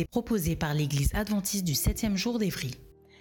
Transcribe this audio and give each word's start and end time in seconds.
Est 0.00 0.10
proposée 0.10 0.56
par 0.56 0.74
l'Église 0.74 1.14
adventiste 1.14 1.64
du 1.64 1.72
7e 1.72 2.16
jour 2.16 2.38
d'Évry. 2.38 2.74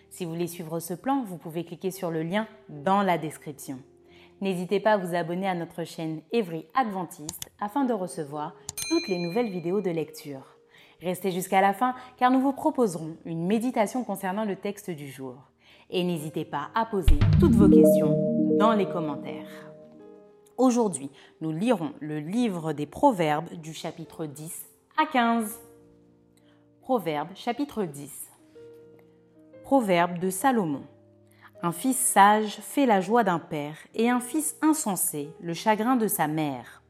Si 0.09 0.25
vous 0.25 0.31
voulez 0.31 0.47
suivre 0.47 0.79
ce 0.79 0.93
plan, 0.93 1.23
vous 1.23 1.37
pouvez 1.37 1.63
cliquer 1.65 1.91
sur 1.91 2.11
le 2.11 2.23
lien 2.23 2.47
dans 2.69 3.01
la 3.01 3.17
description. 3.17 3.79
N'hésitez 4.41 4.79
pas 4.79 4.93
à 4.93 4.97
vous 4.97 5.15
abonner 5.15 5.47
à 5.47 5.55
notre 5.55 5.83
chaîne 5.83 6.21
Évry 6.31 6.65
Adventiste 6.75 7.49
afin 7.59 7.85
de 7.85 7.93
recevoir 7.93 8.55
toutes 8.89 9.07
les 9.07 9.19
nouvelles 9.19 9.49
vidéos 9.49 9.81
de 9.81 9.89
lecture. 9.89 10.57
Restez 11.01 11.31
jusqu'à 11.31 11.61
la 11.61 11.73
fin 11.73 11.95
car 12.17 12.31
nous 12.31 12.41
vous 12.41 12.53
proposerons 12.53 13.17
une 13.25 13.45
méditation 13.45 14.03
concernant 14.03 14.45
le 14.45 14.55
texte 14.55 14.89
du 14.89 15.09
jour. 15.09 15.35
Et 15.89 16.03
n'hésitez 16.03 16.45
pas 16.45 16.69
à 16.75 16.85
poser 16.85 17.19
toutes 17.39 17.55
vos 17.55 17.69
questions 17.69 18.57
dans 18.57 18.73
les 18.73 18.87
commentaires. 18.87 19.71
Aujourd'hui, 20.57 21.09
nous 21.41 21.51
lirons 21.51 21.93
le 21.99 22.19
livre 22.19 22.73
des 22.73 22.85
Proverbes 22.85 23.53
du 23.61 23.73
chapitre 23.73 24.25
10 24.25 24.65
à 24.97 25.05
15. 25.07 25.59
Proverbe 26.83 27.29
chapitre 27.33 27.85
10 27.85 28.11
Proverbe 29.63 30.19
de 30.19 30.29
Salomon 30.29 30.83
Un 31.61 31.71
fils 31.71 31.95
sage 31.95 32.57
fait 32.57 32.85
la 32.85 32.99
joie 32.99 33.23
d'un 33.23 33.39
père, 33.39 33.77
et 33.95 34.09
un 34.09 34.19
fils 34.19 34.57
insensé 34.61 35.29
le 35.39 35.53
chagrin 35.53 35.95
de 35.95 36.09
sa 36.09 36.27
mère. 36.27 36.83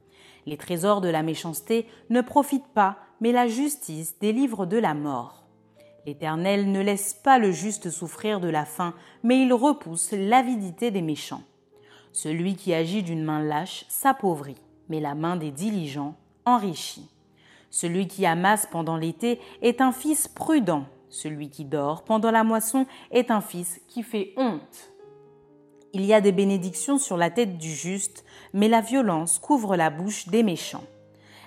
Les 0.48 0.58
trésors 0.58 1.00
de 1.00 1.10
la 1.10 1.22
méchanceté 1.22 1.88
ne 2.10 2.22
profitent 2.22 2.74
pas, 2.74 2.98
mais 3.22 3.32
la 3.32 3.48
justice 3.48 4.18
délivre 4.18 4.66
de 4.66 4.78
la 4.78 4.96
mort. 4.96 5.44
L'Éternel 6.08 6.72
ne 6.72 6.82
laisse 6.82 7.14
pas 7.14 7.38
le 7.38 7.52
juste 7.52 7.92
souffrir 7.92 8.40
de 8.40 8.50
la 8.50 8.66
faim, 8.66 8.96
mais 9.22 9.44
il 9.44 9.54
repousse 9.54 10.12
l'avidité 10.12 10.90
des 10.90 11.04
méchants. 11.04 11.44
Celui 12.14 12.56
qui 12.56 12.74
agit 12.74 13.04
d'une 13.04 13.24
main 13.24 13.44
lâche 13.44 13.86
s'appauvrit, 13.90 14.60
mais 14.90 15.00
la 15.00 15.14
main 15.14 15.36
des 15.36 15.52
diligents 15.52 16.16
enrichit. 16.46 17.13
Celui 17.74 18.06
qui 18.06 18.24
amasse 18.28 18.68
pendant 18.68 18.98
l'été 18.98 19.40
est 19.64 19.82
un 19.82 19.92
fils 19.92 20.28
prudent. 20.28 20.86
Celui 21.10 21.50
qui 21.50 21.66
dort 21.66 22.04
pendant 22.04 22.30
la 22.30 22.44
moisson 22.44 22.86
est 23.10 23.32
un 23.32 23.42
fils 23.42 23.82
qui 23.88 24.04
fait 24.04 24.36
honte. 24.38 24.94
Il 25.92 26.06
y 26.06 26.14
a 26.14 26.22
des 26.22 26.32
bénédictions 26.32 27.00
sur 27.00 27.18
la 27.18 27.32
tête 27.32 27.58
du 27.58 27.72
juste, 27.72 28.26
mais 28.54 28.68
la 28.68 28.82
violence 28.82 29.40
couvre 29.40 29.76
la 29.76 29.90
bouche 29.90 30.28
des 30.28 30.44
méchants. 30.44 30.84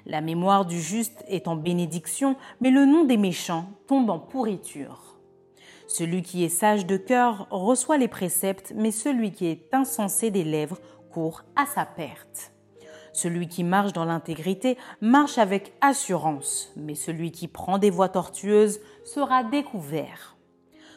La 0.04 0.20
mémoire 0.20 0.66
du 0.66 0.80
juste 0.80 1.24
est 1.28 1.46
en 1.46 1.54
bénédiction, 1.54 2.34
mais 2.60 2.72
le 2.72 2.86
nom 2.86 3.04
des 3.04 3.18
méchants 3.18 3.66
tombe 3.86 4.10
en 4.10 4.18
pourriture. 4.18 5.20
Celui 5.86 6.22
qui 6.22 6.42
est 6.42 6.48
sage 6.48 6.86
de 6.86 6.96
cœur 6.96 7.46
reçoit 7.52 7.98
les 7.98 8.08
préceptes, 8.08 8.72
mais 8.74 8.90
celui 8.90 9.30
qui 9.30 9.46
est 9.46 9.72
insensé 9.72 10.32
des 10.32 10.42
lèvres 10.42 10.80
court 11.08 11.44
à 11.54 11.66
sa 11.66 11.86
perte. 11.86 12.50
Celui 13.16 13.48
qui 13.48 13.64
marche 13.64 13.94
dans 13.94 14.04
l'intégrité 14.04 14.76
marche 15.00 15.38
avec 15.38 15.72
assurance, 15.80 16.70
mais 16.76 16.94
celui 16.94 17.30
qui 17.30 17.48
prend 17.48 17.78
des 17.78 17.88
voies 17.88 18.10
tortueuses 18.10 18.78
sera 19.06 19.42
découvert. 19.42 20.36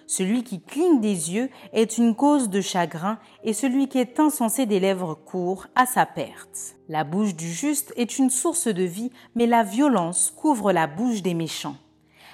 Celui 0.06 0.44
qui 0.44 0.60
cligne 0.60 1.00
des 1.00 1.32
yeux 1.32 1.50
est 1.72 1.98
une 1.98 2.16
cause 2.16 2.50
de 2.50 2.60
chagrin, 2.60 3.20
et 3.46 3.54
celui 3.54 3.88
qui 3.88 4.00
est 4.00 4.20
insensé 4.20 4.66
des 4.66 4.82
lèvres 4.82 5.14
court 5.16 5.68
à 5.76 5.86
sa 5.86 6.06
perte. 6.06 6.76
La 6.90 7.06
bouche 7.06 7.36
du 7.36 7.50
juste 7.50 7.94
est 7.96 8.20
une 8.20 8.30
source 8.30 8.68
de 8.68 8.84
vie, 8.84 9.14
mais 9.36 9.48
la 9.48 9.64
violence 9.64 10.34
couvre 10.36 10.74
la 10.74 10.88
bouche 10.88 11.22
des 11.22 11.34
méchants. 11.34 11.78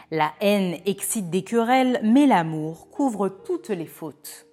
La 0.09 0.33
haine 0.41 0.79
excite 0.87 1.29
des 1.29 1.43
querelles, 1.43 1.99
mais 2.01 2.25
l'amour 2.25 2.89
couvre 2.89 3.29
toutes 3.29 3.69
les 3.69 3.85
fautes. 3.85 4.47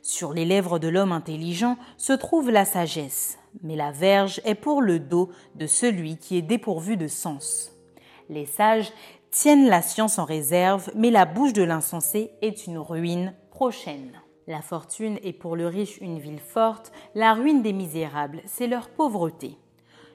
Sur 0.00 0.32
les 0.32 0.44
lèvres 0.44 0.78
de 0.78 0.86
l'homme 0.86 1.10
intelligent 1.10 1.76
se 1.96 2.12
trouve 2.12 2.50
la 2.50 2.64
sagesse, 2.64 3.39
mais 3.62 3.76
la 3.76 3.90
verge 3.90 4.40
est 4.44 4.54
pour 4.54 4.82
le 4.82 4.98
dos 4.98 5.30
de 5.54 5.66
celui 5.66 6.16
qui 6.16 6.36
est 6.36 6.42
dépourvu 6.42 6.96
de 6.96 7.08
sens. 7.08 7.72
Les 8.28 8.46
sages 8.46 8.92
tiennent 9.30 9.68
la 9.68 9.82
science 9.82 10.18
en 10.18 10.24
réserve, 10.24 10.90
mais 10.94 11.10
la 11.10 11.24
bouche 11.24 11.52
de 11.52 11.62
l'insensé 11.62 12.32
est 12.42 12.66
une 12.66 12.78
ruine 12.78 13.34
prochaine. 13.50 14.12
La 14.46 14.62
fortune 14.62 15.18
est 15.22 15.32
pour 15.32 15.54
le 15.54 15.66
riche 15.66 15.98
une 15.98 16.18
ville 16.18 16.40
forte, 16.40 16.92
la 17.14 17.34
ruine 17.34 17.62
des 17.62 17.72
misérables, 17.72 18.42
c'est 18.46 18.66
leur 18.66 18.88
pauvreté. 18.88 19.56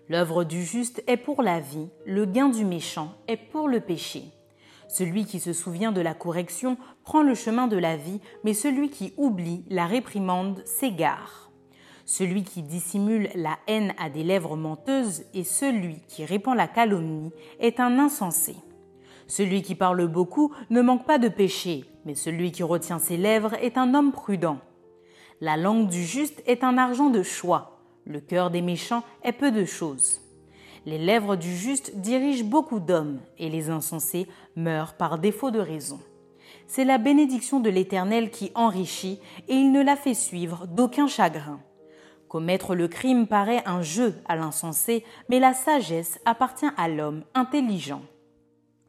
L'œuvre 0.09 0.43
du 0.43 0.63
juste 0.63 1.03
est 1.07 1.17
pour 1.17 1.41
la 1.41 1.59
vie, 1.59 1.87
le 2.05 2.25
gain 2.25 2.49
du 2.49 2.65
méchant 2.65 3.13
est 3.27 3.37
pour 3.37 3.67
le 3.67 3.79
péché. 3.79 4.25
Celui 4.87 5.25
qui 5.25 5.39
se 5.39 5.53
souvient 5.53 5.91
de 5.91 6.01
la 6.01 6.13
correction 6.13 6.77
prend 7.03 7.23
le 7.23 7.33
chemin 7.33 7.67
de 7.67 7.77
la 7.77 7.97
vie, 7.97 8.19
mais 8.43 8.53
celui 8.53 8.89
qui 8.89 9.13
oublie 9.17 9.63
la 9.69 9.85
réprimande 9.85 10.61
s'égare. 10.65 11.44
Celui 12.05 12.43
qui 12.43 12.61
dissimule 12.61 13.29
la 13.33 13.57
haine 13.67 13.93
à 13.97 14.11
des 14.11 14.23
lèvres 14.23 14.55
menteuses 14.55 15.23
et 15.33 15.43
celui 15.43 16.01
qui 16.07 16.23
répand 16.23 16.55
la 16.55 16.67
calomnie 16.67 17.31
est 17.59 17.79
un 17.79 17.97
insensé. 17.97 18.55
Celui 19.27 19.63
qui 19.63 19.73
parle 19.73 20.07
beaucoup 20.07 20.53
ne 20.69 20.81
manque 20.81 21.07
pas 21.07 21.17
de 21.17 21.29
péché, 21.29 21.85
mais 22.05 22.13
celui 22.13 22.51
qui 22.51 22.61
retient 22.61 22.99
ses 22.99 23.17
lèvres 23.17 23.55
est 23.55 23.79
un 23.79 23.95
homme 23.95 24.11
prudent. 24.11 24.59
La 25.41 25.57
langue 25.57 25.87
du 25.87 26.03
juste 26.03 26.43
est 26.45 26.63
un 26.63 26.77
argent 26.77 27.09
de 27.09 27.23
choix, 27.23 27.79
le 28.05 28.19
cœur 28.19 28.51
des 28.51 28.61
méchants 28.61 29.03
est 29.23 29.31
peu 29.31 29.51
de 29.51 29.65
choses. 29.65 30.21
Les 30.85 30.99
lèvres 30.99 31.35
du 31.35 31.55
juste 31.55 31.97
dirigent 31.97 32.45
beaucoup 32.45 32.79
d'hommes, 32.79 33.19
et 33.39 33.49
les 33.49 33.71
insensés 33.71 34.27
meurent 34.55 34.93
par 34.93 35.17
défaut 35.17 35.49
de 35.49 35.59
raison. 35.59 35.99
C'est 36.67 36.85
la 36.85 36.99
bénédiction 36.99 37.59
de 37.59 37.71
l'Éternel 37.71 38.29
qui 38.29 38.51
enrichit, 38.53 39.19
et 39.47 39.55
il 39.55 39.71
ne 39.71 39.83
la 39.83 39.95
fait 39.95 40.13
suivre 40.13 40.67
d'aucun 40.67 41.07
chagrin. 41.07 41.59
Commettre 42.27 42.75
le 42.75 42.87
crime 42.87 43.27
paraît 43.27 43.63
un 43.65 43.81
jeu 43.81 44.15
à 44.27 44.35
l'insensé, 44.35 45.03
mais 45.29 45.39
la 45.39 45.53
sagesse 45.53 46.19
appartient 46.25 46.65
à 46.77 46.87
l'homme 46.87 47.23
intelligent. 47.33 48.01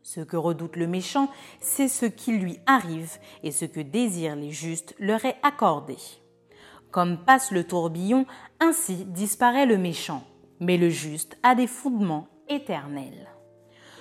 Ce 0.02 0.20
que 0.20 0.36
redoute 0.36 0.76
le 0.76 0.86
méchant, 0.86 1.30
c'est 1.60 1.88
ce 1.88 2.06
qui 2.06 2.32
lui 2.32 2.58
arrive, 2.66 3.19
et 3.42 3.50
ce 3.50 3.64
que 3.64 3.80
désirent 3.80 4.36
les 4.36 4.52
justes 4.52 4.94
leur 4.98 5.25
est 5.25 5.36
accordé. 5.42 5.96
Comme 6.91 7.19
passe 7.19 7.50
le 7.50 7.64
tourbillon, 7.64 8.26
ainsi 8.60 9.04
disparaît 9.04 9.66
le 9.66 9.76
méchant 9.76 10.25
mais 10.60 10.76
le 10.76 10.91
juste 10.91 11.36
a 11.42 11.54
des 11.54 11.66
fondements 11.66 12.28
éternels. 12.48 13.28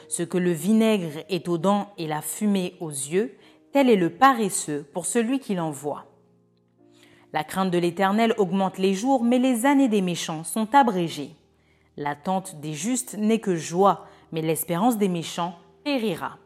Ce 0.08 0.24
que 0.24 0.38
le 0.38 0.52
vinaigre 0.52 1.24
est 1.30 1.48
aux 1.48 1.58
dents 1.58 1.94
et 1.98 2.08
la 2.08 2.22
fumée 2.22 2.76
aux 2.80 2.90
yeux, 2.90 3.38
tel 3.72 3.90
est 3.90 3.96
le 3.96 4.12
paresseux 4.12 4.86
pour 4.94 5.06
celui 5.06 5.40
qui 5.40 5.56
l'envoie. 5.56 6.06
La 7.36 7.44
crainte 7.44 7.70
de 7.70 7.78
l'Éternel 7.78 8.34
augmente 8.38 8.78
les 8.78 8.94
jours, 8.94 9.22
mais 9.22 9.40
les 9.40 9.66
années 9.66 9.90
des 9.90 10.02
méchants 10.02 10.46
sont 10.46 10.74
abrégées. 10.74 11.36
L'attente 11.98 12.62
des 12.62 12.72
justes 12.72 13.18
n'est 13.18 13.40
que 13.40 13.58
joie, 13.58 14.06
mais 14.32 14.42
l'espérance 14.42 14.98
des 14.98 15.10
méchants 15.10 15.54
périra. 15.84 16.38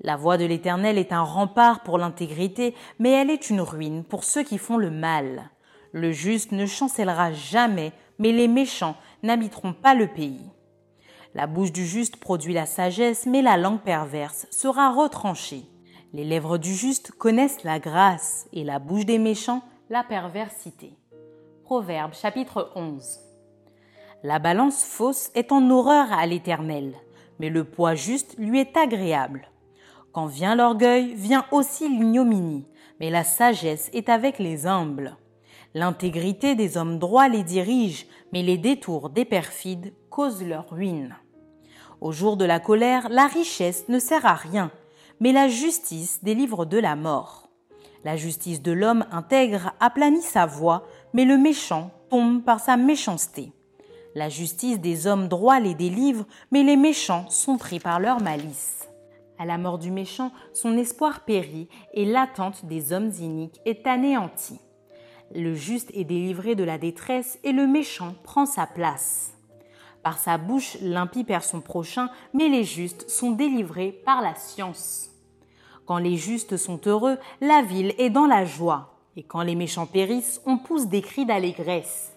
La 0.00 0.16
voix 0.16 0.38
de 0.38 0.46
l'Éternel 0.46 0.96
est 0.96 1.12
un 1.12 1.20
rempart 1.20 1.82
pour 1.82 1.98
l'intégrité, 1.98 2.74
mais 2.98 3.10
elle 3.10 3.28
est 3.28 3.50
une 3.50 3.60
ruine 3.60 4.04
pour 4.04 4.24
ceux 4.24 4.42
qui 4.42 4.56
font 4.56 4.78
le 4.78 4.90
mal. 4.90 5.50
Le 5.92 6.12
juste 6.12 6.52
ne 6.52 6.64
chancellera 6.64 7.34
jamais, 7.34 7.92
mais 8.18 8.32
les 8.32 8.48
méchants 8.48 8.96
n'habiteront 9.22 9.74
pas 9.74 9.92
le 9.92 10.06
pays. 10.06 10.48
La 11.34 11.46
bouche 11.46 11.72
du 11.72 11.86
juste 11.86 12.16
produit 12.16 12.54
la 12.54 12.64
sagesse, 12.64 13.26
mais 13.26 13.42
la 13.42 13.58
langue 13.58 13.80
perverse 13.80 14.46
sera 14.50 14.94
retranchée. 14.94 15.66
Les 16.14 16.24
lèvres 16.24 16.56
du 16.56 16.74
juste 16.74 17.10
connaissent 17.10 17.64
la 17.64 17.78
grâce, 17.78 18.46
et 18.54 18.64
la 18.64 18.78
bouche 18.78 19.04
des 19.04 19.18
méchants 19.18 19.62
la 19.90 20.04
perversité. 20.04 20.96
Proverbe 21.64 22.14
chapitre 22.14 22.70
11. 22.76 23.20
La 24.22 24.38
balance 24.38 24.84
fausse 24.84 25.30
est 25.34 25.52
en 25.52 25.68
horreur 25.70 26.12
à 26.12 26.24
l'Éternel, 26.26 26.94
mais 27.38 27.50
le 27.50 27.64
poids 27.64 27.94
juste 27.94 28.36
lui 28.38 28.60
est 28.60 28.76
agréable. 28.76 29.48
Quand 30.12 30.26
vient 30.26 30.54
l'orgueil, 30.54 31.14
vient 31.14 31.46
aussi 31.50 31.88
l'ignominie, 31.88 32.66
mais 33.00 33.10
la 33.10 33.24
sagesse 33.24 33.90
est 33.92 34.08
avec 34.08 34.38
les 34.38 34.66
humbles. 34.66 35.16
L'intégrité 35.74 36.54
des 36.54 36.76
hommes 36.76 36.98
droits 36.98 37.28
les 37.28 37.42
dirige, 37.42 38.06
mais 38.32 38.42
les 38.42 38.58
détours 38.58 39.10
des 39.10 39.24
perfides 39.24 39.92
cause 40.10 40.44
leur 40.44 40.70
ruine. 40.70 41.16
Au 42.00 42.12
jour 42.12 42.36
de 42.36 42.44
la 42.44 42.60
colère, 42.60 43.08
la 43.08 43.26
richesse 43.26 43.88
ne 43.88 43.98
sert 43.98 44.26
à 44.26 44.34
rien, 44.34 44.70
mais 45.20 45.32
la 45.32 45.48
justice 45.48 46.22
délivre 46.22 46.66
de 46.66 46.78
la 46.78 46.94
mort. 46.96 47.41
La 48.04 48.16
justice 48.16 48.62
de 48.62 48.72
l'homme 48.72 49.06
intègre 49.12 49.72
aplanit 49.78 50.22
sa 50.22 50.44
voie, 50.44 50.86
mais 51.12 51.24
le 51.24 51.38
méchant 51.38 51.90
tombe 52.10 52.42
par 52.42 52.58
sa 52.58 52.76
méchanceté. 52.76 53.52
La 54.14 54.28
justice 54.28 54.80
des 54.80 55.06
hommes 55.06 55.28
droits 55.28 55.60
les 55.60 55.74
délivre, 55.74 56.26
mais 56.50 56.64
les 56.64 56.76
méchants 56.76 57.30
sont 57.30 57.56
pris 57.58 57.78
par 57.78 58.00
leur 58.00 58.20
malice. 58.20 58.88
À 59.38 59.46
la 59.46 59.56
mort 59.56 59.78
du 59.78 59.90
méchant, 59.90 60.32
son 60.52 60.76
espoir 60.76 61.20
périt 61.20 61.68
et 61.94 62.04
l'attente 62.04 62.66
des 62.66 62.92
hommes 62.92 63.10
iniques 63.20 63.60
est 63.64 63.86
anéantie. 63.86 64.60
Le 65.34 65.54
juste 65.54 65.90
est 65.94 66.04
délivré 66.04 66.54
de 66.54 66.64
la 66.64 66.78
détresse 66.78 67.38
et 67.42 67.52
le 67.52 67.66
méchant 67.66 68.14
prend 68.24 68.46
sa 68.46 68.66
place. 68.66 69.32
Par 70.02 70.18
sa 70.18 70.36
bouche, 70.36 70.76
l'impie 70.82 71.24
perd 71.24 71.44
son 71.44 71.60
prochain, 71.60 72.10
mais 72.34 72.48
les 72.48 72.64
justes 72.64 73.08
sont 73.08 73.30
délivrés 73.30 73.92
par 74.04 74.20
la 74.20 74.34
science. 74.34 75.11
Quand 75.86 75.98
les 75.98 76.16
justes 76.16 76.56
sont 76.56 76.80
heureux, 76.86 77.18
la 77.40 77.62
ville 77.62 77.94
est 77.98 78.10
dans 78.10 78.26
la 78.26 78.44
joie, 78.44 78.94
et 79.16 79.22
quand 79.22 79.42
les 79.42 79.56
méchants 79.56 79.86
périssent, 79.86 80.40
on 80.46 80.58
pousse 80.58 80.86
des 80.86 81.02
cris 81.02 81.26
d'allégresse. 81.26 82.12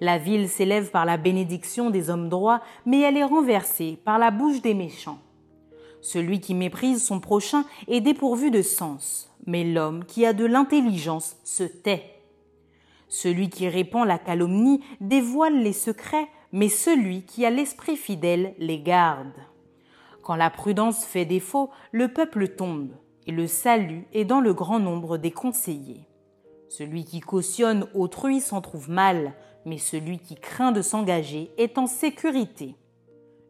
La 0.00 0.16
ville 0.16 0.48
s'élève 0.48 0.90
par 0.90 1.04
la 1.04 1.16
bénédiction 1.16 1.90
des 1.90 2.08
hommes 2.08 2.28
droits, 2.28 2.62
mais 2.86 3.00
elle 3.00 3.16
est 3.16 3.24
renversée 3.24 3.98
par 4.04 4.18
la 4.18 4.30
bouche 4.30 4.62
des 4.62 4.74
méchants. 4.74 5.18
Celui 6.00 6.40
qui 6.40 6.54
méprise 6.54 7.04
son 7.04 7.20
prochain 7.20 7.64
est 7.88 8.00
dépourvu 8.00 8.50
de 8.50 8.62
sens, 8.62 9.30
mais 9.46 9.64
l'homme 9.64 10.04
qui 10.04 10.24
a 10.24 10.32
de 10.32 10.46
l'intelligence 10.46 11.36
se 11.44 11.64
tait. 11.64 12.22
Celui 13.08 13.50
qui 13.50 13.68
répand 13.68 14.06
la 14.06 14.18
calomnie 14.18 14.80
dévoile 15.00 15.62
les 15.62 15.72
secrets, 15.72 16.28
mais 16.52 16.68
celui 16.68 17.22
qui 17.22 17.44
a 17.44 17.50
l'esprit 17.50 17.96
fidèle 17.96 18.54
les 18.58 18.80
garde. 18.80 19.34
Quand 20.30 20.36
la 20.36 20.48
prudence 20.48 21.04
fait 21.04 21.24
défaut, 21.24 21.70
le 21.90 22.06
peuple 22.06 22.46
tombe, 22.46 22.92
et 23.26 23.32
le 23.32 23.48
salut 23.48 24.06
est 24.12 24.24
dans 24.24 24.40
le 24.40 24.54
grand 24.54 24.78
nombre 24.78 25.18
des 25.18 25.32
conseillers. 25.32 26.06
Celui 26.68 27.04
qui 27.04 27.18
cautionne 27.18 27.88
autrui 27.94 28.40
s'en 28.40 28.60
trouve 28.60 28.88
mal, 28.88 29.32
mais 29.66 29.76
celui 29.76 30.20
qui 30.20 30.36
craint 30.36 30.70
de 30.70 30.82
s'engager 30.82 31.50
est 31.58 31.78
en 31.78 31.88
sécurité. 31.88 32.76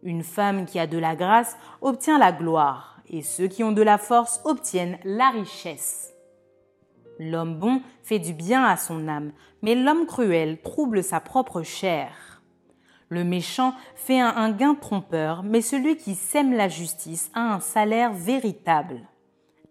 Une 0.02 0.22
femme 0.22 0.64
qui 0.64 0.78
a 0.78 0.86
de 0.86 0.96
la 0.96 1.16
grâce 1.16 1.54
obtient 1.82 2.18
la 2.18 2.32
gloire, 2.32 3.02
et 3.10 3.20
ceux 3.20 3.46
qui 3.46 3.62
ont 3.62 3.72
de 3.72 3.82
la 3.82 3.98
force 3.98 4.40
obtiennent 4.46 4.98
la 5.04 5.28
richesse. 5.28 6.14
L'homme 7.18 7.58
bon 7.58 7.82
fait 8.02 8.20
du 8.20 8.32
bien 8.32 8.64
à 8.64 8.78
son 8.78 9.06
âme, 9.06 9.32
mais 9.60 9.74
l'homme 9.74 10.06
cruel 10.06 10.58
trouble 10.62 11.04
sa 11.04 11.20
propre 11.20 11.60
chair. 11.60 12.29
Le 13.12 13.24
méchant 13.24 13.74
fait 13.96 14.20
un, 14.20 14.52
gain 14.52 14.76
trompeur, 14.76 15.42
mais 15.42 15.62
celui 15.62 15.96
qui 15.96 16.14
sème 16.14 16.52
la 16.52 16.68
justice 16.68 17.28
a 17.34 17.54
un 17.54 17.58
salaire 17.58 18.12
véritable. 18.12 19.00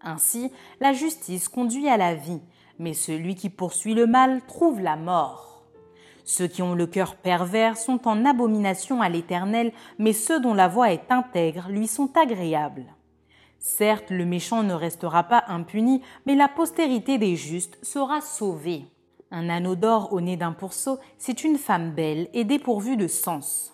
Ainsi, 0.02 0.52
la 0.78 0.92
justice 0.92 1.48
conduit 1.48 1.88
à 1.88 1.96
la 1.96 2.14
vie, 2.14 2.42
mais 2.78 2.92
celui 2.92 3.34
qui 3.36 3.48
poursuit 3.48 3.94
le 3.94 4.06
mal 4.06 4.42
trouve 4.46 4.80
la 4.80 4.96
mort. 4.96 5.64
Ceux 6.24 6.48
qui 6.48 6.60
ont 6.60 6.74
le 6.74 6.86
cœur 6.86 7.16
pervers 7.16 7.78
sont 7.78 8.06
en 8.06 8.26
abomination 8.26 9.00
à 9.00 9.08
l'Éternel, 9.08 9.72
mais 9.98 10.12
ceux 10.12 10.38
dont 10.38 10.54
la 10.54 10.68
voix 10.68 10.92
est 10.92 11.10
intègre 11.10 11.70
lui 11.70 11.86
sont 11.86 12.10
agréables. 12.18 12.94
Certes, 13.58 14.10
le 14.10 14.26
méchant 14.26 14.62
ne 14.62 14.74
restera 14.74 15.22
pas 15.22 15.44
impuni, 15.48 16.02
mais 16.26 16.34
la 16.34 16.48
postérité 16.48 17.16
des 17.16 17.36
justes 17.36 17.78
sera 17.82 18.20
sauvée. 18.20 18.84
Un 19.30 19.48
anneau 19.48 19.76
d'or 19.76 20.12
au 20.12 20.20
nez 20.20 20.36
d'un 20.36 20.52
pourceau, 20.52 20.98
c'est 21.16 21.44
une 21.44 21.56
femme 21.56 21.92
belle 21.92 22.28
et 22.32 22.44
dépourvue 22.44 22.96
de 22.96 23.06
sens. 23.06 23.72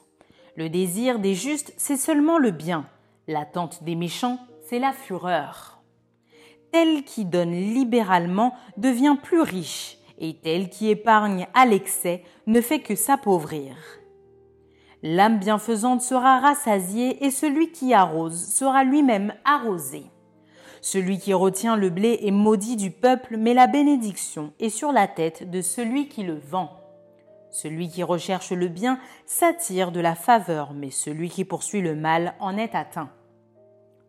Le 0.54 0.68
désir 0.68 1.18
des 1.18 1.34
justes, 1.34 1.72
c'est 1.76 1.96
seulement 1.96 2.38
le 2.38 2.50
bien. 2.50 2.86
L'attente 3.26 3.82
des 3.82 3.94
méchants, 3.94 4.38
c'est 4.68 4.78
la 4.78 4.92
fureur. 4.92 5.80
Tel 6.72 7.04
qui 7.04 7.24
donne 7.24 7.52
libéralement 7.52 8.54
devient 8.76 9.16
plus 9.22 9.40
riche, 9.40 9.98
et 10.18 10.34
tel 10.34 10.68
qui 10.68 10.90
épargne 10.90 11.46
à 11.54 11.64
l'excès 11.64 12.22
ne 12.46 12.60
fait 12.60 12.80
que 12.80 12.94
s'appauvrir. 12.94 13.76
L'âme 15.02 15.38
bienfaisante 15.38 16.02
sera 16.02 16.40
rassasiée 16.40 17.24
et 17.24 17.30
celui 17.30 17.70
qui 17.70 17.94
arrose 17.94 18.44
sera 18.44 18.84
lui-même 18.84 19.34
arrosé. 19.44 20.04
Celui 20.86 21.18
qui 21.18 21.34
retient 21.34 21.74
le 21.74 21.90
blé 21.90 22.20
est 22.22 22.30
maudit 22.30 22.76
du 22.76 22.92
peuple, 22.92 23.38
mais 23.38 23.54
la 23.54 23.66
bénédiction 23.66 24.52
est 24.60 24.68
sur 24.68 24.92
la 24.92 25.08
tête 25.08 25.50
de 25.50 25.60
celui 25.60 26.06
qui 26.06 26.22
le 26.22 26.38
vend. 26.38 26.70
Celui 27.50 27.88
qui 27.88 28.04
recherche 28.04 28.52
le 28.52 28.68
bien 28.68 29.00
s'attire 29.24 29.90
de 29.90 29.98
la 29.98 30.14
faveur, 30.14 30.74
mais 30.74 30.92
celui 30.92 31.28
qui 31.28 31.44
poursuit 31.44 31.80
le 31.80 31.96
mal 31.96 32.36
en 32.38 32.56
est 32.56 32.76
atteint. 32.76 33.10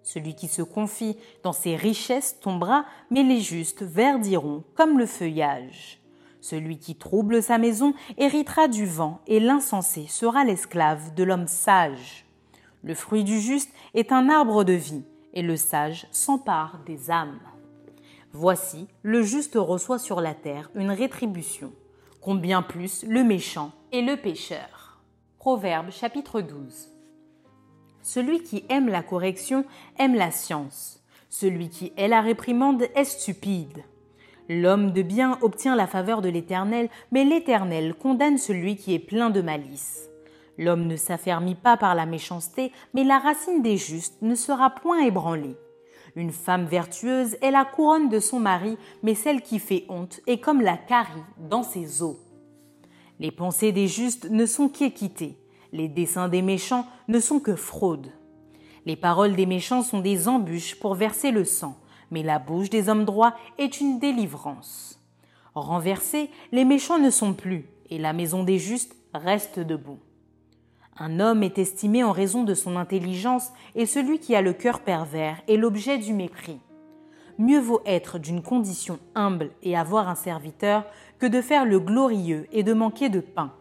Celui 0.03 0.35
qui 0.35 0.47
se 0.47 0.61
confie 0.61 1.17
dans 1.41 1.51
ses 1.51 1.75
richesses 1.75 2.39
tombera, 2.41 2.85
mais 3.09 3.23
les 3.23 3.39
justes 3.41 3.81
verdiront 3.81 4.63
comme 4.75 4.99
le 4.99 5.07
feuillage. 5.07 5.99
Celui 6.41 6.77
qui 6.77 6.95
trouble 6.95 7.41
sa 7.41 7.57
maison 7.57 7.95
héritera 8.19 8.67
du 8.67 8.85
vent, 8.85 9.19
et 9.25 9.39
l'insensé 9.39 10.05
sera 10.07 10.43
l'esclave 10.43 11.15
de 11.15 11.23
l'homme 11.23 11.47
sage. 11.47 12.27
Le 12.83 12.93
fruit 12.93 13.23
du 13.23 13.39
juste 13.39 13.71
est 13.95 14.11
un 14.11 14.29
arbre 14.29 14.63
de 14.63 14.73
vie, 14.73 15.05
et 15.37 15.43
le 15.43 15.55
sage 15.55 16.07
s'empare 16.11 16.79
des 16.87 17.11
âmes. 17.11 17.39
Voici, 18.33 18.87
le 19.03 19.21
juste 19.21 19.53
reçoit 19.55 19.99
sur 19.99 20.19
la 20.19 20.33
terre 20.33 20.71
une 20.73 20.89
rétribution, 20.89 21.71
combien 22.21 22.63
plus 22.63 23.05
le 23.07 23.23
méchant 23.23 23.71
et 23.91 24.01
le 24.01 24.17
pécheur. 24.17 24.99
Proverbe 25.37 25.91
chapitre 25.91 26.41
12. 26.41 26.89
Celui 28.01 28.41
qui 28.41 28.65
aime 28.69 28.89
la 28.89 29.03
correction 29.03 29.63
aime 29.99 30.15
la 30.15 30.31
science. 30.31 31.03
Celui 31.29 31.69
qui 31.69 31.93
hait 31.97 32.07
la 32.07 32.21
réprimande 32.21 32.87
est 32.95 33.03
stupide. 33.03 33.83
L'homme 34.49 34.91
de 34.91 35.03
bien 35.03 35.37
obtient 35.43 35.75
la 35.75 35.85
faveur 35.85 36.23
de 36.23 36.29
l'Éternel, 36.29 36.89
mais 37.11 37.25
l'Éternel 37.25 37.93
condamne 37.93 38.39
celui 38.39 38.75
qui 38.75 38.95
est 38.95 38.99
plein 38.99 39.29
de 39.29 39.41
malice. 39.41 40.09
L'homme 40.57 40.87
ne 40.87 40.95
s'affermit 40.95 41.55
pas 41.55 41.77
par 41.77 41.95
la 41.95 42.05
méchanceté, 42.05 42.71
mais 42.93 43.03
la 43.03 43.19
racine 43.19 43.61
des 43.61 43.77
justes 43.77 44.21
ne 44.21 44.35
sera 44.35 44.71
point 44.71 44.99
ébranlée. 45.01 45.55
Une 46.15 46.31
femme 46.31 46.65
vertueuse 46.65 47.37
est 47.41 47.51
la 47.51 47.63
couronne 47.63 48.09
de 48.09 48.19
son 48.19 48.39
mari, 48.39 48.77
mais 49.03 49.13
celle 49.13 49.41
qui 49.41 49.59
fait 49.59 49.85
honte 49.87 50.19
est 50.25 50.39
comme 50.39 50.61
la 50.61 50.77
carie 50.77 51.21
dans 51.37 51.63
ses 51.63 52.01
os. 52.01 52.17
Les 53.19 53.31
pensées 53.31 53.71
des 53.71 53.87
justes 53.87 54.29
ne 54.29 54.45
sont 54.45 54.69
qu'équité, 54.69 55.37
les 55.73 55.87
desseins 55.87 56.27
des 56.27 56.41
méchants 56.41 56.87
ne 57.07 57.19
sont 57.19 57.39
que 57.39 57.55
fraude. 57.55 58.11
Les 58.85 58.95
paroles 58.95 59.35
des 59.35 59.45
méchants 59.45 59.83
sont 59.83 59.99
des 59.99 60.27
embûches 60.27 60.79
pour 60.79 60.95
verser 60.95 61.31
le 61.31 61.45
sang, 61.45 61.77
mais 62.09 62.23
la 62.23 62.39
bouche 62.39 62.69
des 62.69 62.89
hommes 62.89 63.05
droits 63.05 63.35
est 63.57 63.79
une 63.79 63.99
délivrance. 63.99 64.99
Renversés, 65.55 66.29
les 66.51 66.65
méchants 66.65 66.99
ne 66.99 67.09
sont 67.09 67.33
plus, 67.33 67.65
et 67.89 67.97
la 67.97 68.13
maison 68.13 68.43
des 68.43 68.59
justes 68.59 68.95
reste 69.13 69.59
debout. 69.59 69.99
Un 70.99 71.19
homme 71.19 71.43
est 71.43 71.59
estimé 71.59 72.03
en 72.03 72.11
raison 72.11 72.43
de 72.43 72.55
son 72.55 72.75
intelligence, 72.75 73.51
et 73.75 73.85
celui 73.85 74.19
qui 74.19 74.35
a 74.35 74.41
le 74.41 74.53
cœur 74.53 74.79
pervers 74.79 75.41
est 75.47 75.57
l'objet 75.57 75.99
du 75.99 76.13
mépris. 76.13 76.59
Mieux 77.37 77.59
vaut 77.59 77.81
être 77.85 78.17
d'une 78.17 78.41
condition 78.41 78.97
humble 79.13 79.51
et 79.61 79.77
avoir 79.77 80.09
un 80.09 80.15
serviteur 80.15 80.85
que 81.19 81.27
de 81.27 81.41
faire 81.41 81.65
le 81.65 81.79
glorieux 81.79 82.47
et 82.51 82.63
de 82.63 82.73
manquer 82.73 83.09
de 83.09 83.19
pain. 83.19 83.53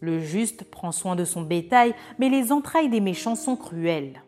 Le 0.00 0.18
juste 0.18 0.64
prend 0.64 0.90
soin 0.90 1.14
de 1.14 1.24
son 1.24 1.42
bétail, 1.42 1.94
mais 2.18 2.28
les 2.28 2.50
entrailles 2.50 2.88
des 2.88 3.00
méchants 3.00 3.36
sont 3.36 3.56
cruelles. 3.56 4.22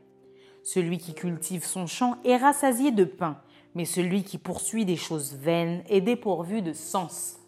Celui 0.63 0.99
qui 0.99 1.15
cultive 1.15 1.65
son 1.65 1.87
champ 1.87 2.17
est 2.25 2.37
rassasié 2.37 2.93
de 2.93 3.05
pain, 3.05 3.39
mais 3.75 3.85
celui 3.85 4.23
qui 4.23 4.39
poursuit 4.39 4.85
des 4.85 4.97
choses 4.97 5.35
vaines 5.35 5.83
est 5.89 6.01
dépourvu 6.01 6.63
de 6.63 6.73
sens. 6.73 7.41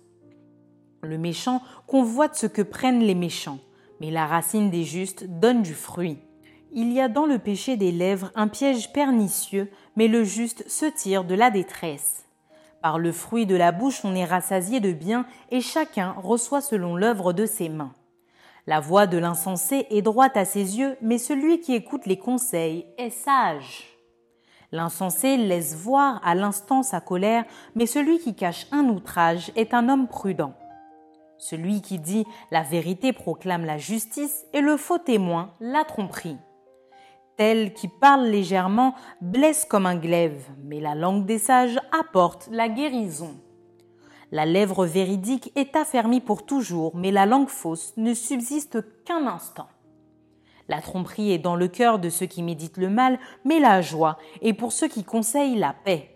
Le 1.02 1.18
méchant 1.18 1.62
convoite 1.86 2.34
ce 2.36 2.46
que 2.46 2.62
prennent 2.62 3.02
les 3.02 3.14
méchants, 3.14 3.58
mais 4.02 4.10
la 4.10 4.26
racine 4.26 4.68
des 4.68 4.82
justes 4.82 5.24
donne 5.28 5.62
du 5.62 5.74
fruit. 5.74 6.18
Il 6.72 6.92
y 6.92 7.00
a 7.00 7.08
dans 7.08 7.24
le 7.24 7.38
péché 7.38 7.76
des 7.76 7.92
lèvres 7.92 8.32
un 8.34 8.48
piège 8.48 8.92
pernicieux, 8.92 9.70
mais 9.94 10.08
le 10.08 10.24
juste 10.24 10.68
se 10.68 10.86
tire 10.86 11.22
de 11.22 11.36
la 11.36 11.52
détresse. 11.52 12.24
Par 12.80 12.98
le 12.98 13.12
fruit 13.12 13.46
de 13.46 13.54
la 13.54 13.70
bouche 13.70 14.04
on 14.04 14.16
est 14.16 14.24
rassasié 14.24 14.80
de 14.80 14.90
bien, 14.90 15.24
et 15.52 15.60
chacun 15.60 16.16
reçoit 16.20 16.60
selon 16.60 16.96
l'œuvre 16.96 17.32
de 17.32 17.46
ses 17.46 17.68
mains. 17.68 17.92
La 18.66 18.80
voix 18.80 19.06
de 19.06 19.18
l'insensé 19.18 19.86
est 19.90 20.02
droite 20.02 20.36
à 20.36 20.44
ses 20.44 20.80
yeux, 20.80 20.96
mais 21.00 21.18
celui 21.18 21.60
qui 21.60 21.72
écoute 21.72 22.06
les 22.06 22.18
conseils 22.18 22.86
est 22.98 23.10
sage. 23.10 23.84
L'insensé 24.72 25.36
laisse 25.36 25.76
voir 25.76 26.20
à 26.24 26.34
l'instant 26.34 26.82
sa 26.82 27.00
colère, 27.00 27.44
mais 27.76 27.86
celui 27.86 28.18
qui 28.18 28.34
cache 28.34 28.66
un 28.72 28.86
outrage 28.86 29.52
est 29.54 29.74
un 29.74 29.88
homme 29.88 30.08
prudent. 30.08 30.54
Celui 31.42 31.82
qui 31.82 31.98
dit 31.98 32.24
la 32.52 32.62
vérité 32.62 33.12
proclame 33.12 33.64
la 33.64 33.76
justice 33.76 34.44
et 34.52 34.60
le 34.60 34.76
faux 34.76 34.98
témoin 34.98 35.54
la 35.58 35.82
tromperie. 35.82 36.36
Tel 37.36 37.74
qui 37.74 37.88
parle 37.88 38.26
légèrement 38.26 38.94
blesse 39.20 39.64
comme 39.64 39.86
un 39.86 39.96
glaive, 39.96 40.40
mais 40.62 40.78
la 40.78 40.94
langue 40.94 41.26
des 41.26 41.38
sages 41.38 41.80
apporte 41.98 42.48
la 42.52 42.68
guérison. 42.68 43.34
La 44.30 44.46
lèvre 44.46 44.86
véridique 44.86 45.50
est 45.56 45.74
affermie 45.74 46.20
pour 46.20 46.46
toujours, 46.46 46.94
mais 46.94 47.10
la 47.10 47.26
langue 47.26 47.48
fausse 47.48 47.92
ne 47.96 48.14
subsiste 48.14 48.78
qu'un 49.04 49.26
instant. 49.26 49.66
La 50.68 50.80
tromperie 50.80 51.32
est 51.32 51.38
dans 51.38 51.56
le 51.56 51.66
cœur 51.66 51.98
de 51.98 52.08
ceux 52.08 52.26
qui 52.26 52.44
méditent 52.44 52.78
le 52.78 52.88
mal, 52.88 53.18
mais 53.44 53.58
la 53.58 53.82
joie 53.82 54.16
est 54.42 54.52
pour 54.52 54.70
ceux 54.70 54.86
qui 54.86 55.02
conseillent 55.02 55.58
la 55.58 55.72
paix. 55.72 56.08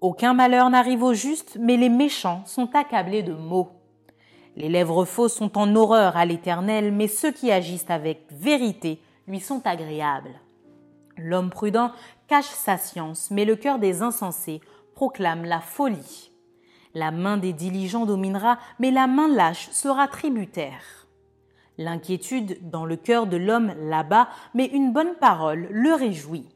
Aucun 0.00 0.32
malheur 0.32 0.70
n'arrive 0.70 1.02
au 1.02 1.12
juste, 1.12 1.58
mais 1.60 1.76
les 1.76 1.90
méchants 1.90 2.40
sont 2.46 2.74
accablés 2.74 3.22
de 3.22 3.34
maux. 3.34 3.79
Les 4.56 4.68
lèvres 4.68 5.04
fausses 5.04 5.34
sont 5.34 5.56
en 5.58 5.74
horreur 5.76 6.16
à 6.16 6.24
l'Éternel, 6.24 6.92
mais 6.92 7.08
ceux 7.08 7.32
qui 7.32 7.50
agissent 7.52 7.90
avec 7.90 8.26
vérité 8.30 9.00
lui 9.26 9.40
sont 9.40 9.62
agréables. 9.66 10.40
L'homme 11.16 11.50
prudent 11.50 11.92
cache 12.28 12.46
sa 12.46 12.76
science, 12.76 13.30
mais 13.30 13.44
le 13.44 13.56
cœur 13.56 13.78
des 13.78 14.02
insensés 14.02 14.60
proclame 14.94 15.44
la 15.44 15.60
folie. 15.60 16.30
La 16.94 17.10
main 17.10 17.36
des 17.36 17.52
diligents 17.52 18.06
dominera, 18.06 18.58
mais 18.78 18.90
la 18.90 19.06
main 19.06 19.28
lâche 19.28 19.70
sera 19.70 20.08
tributaire. 20.08 21.06
L'inquiétude 21.78 22.58
dans 22.68 22.84
le 22.84 22.96
cœur 22.96 23.26
de 23.26 23.36
l'homme 23.36 23.72
l'abat, 23.78 24.28
mais 24.54 24.66
une 24.66 24.92
bonne 24.92 25.14
parole 25.14 25.68
le 25.70 25.94
réjouit. 25.94 26.48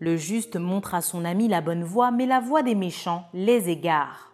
Le 0.00 0.16
juste 0.16 0.56
montre 0.56 0.94
à 0.94 1.00
son 1.00 1.24
ami 1.24 1.48
la 1.48 1.60
bonne 1.60 1.84
voie, 1.84 2.10
mais 2.10 2.26
la 2.26 2.40
voie 2.40 2.62
des 2.62 2.74
méchants 2.74 3.24
les 3.32 3.70
égare. 3.70 4.33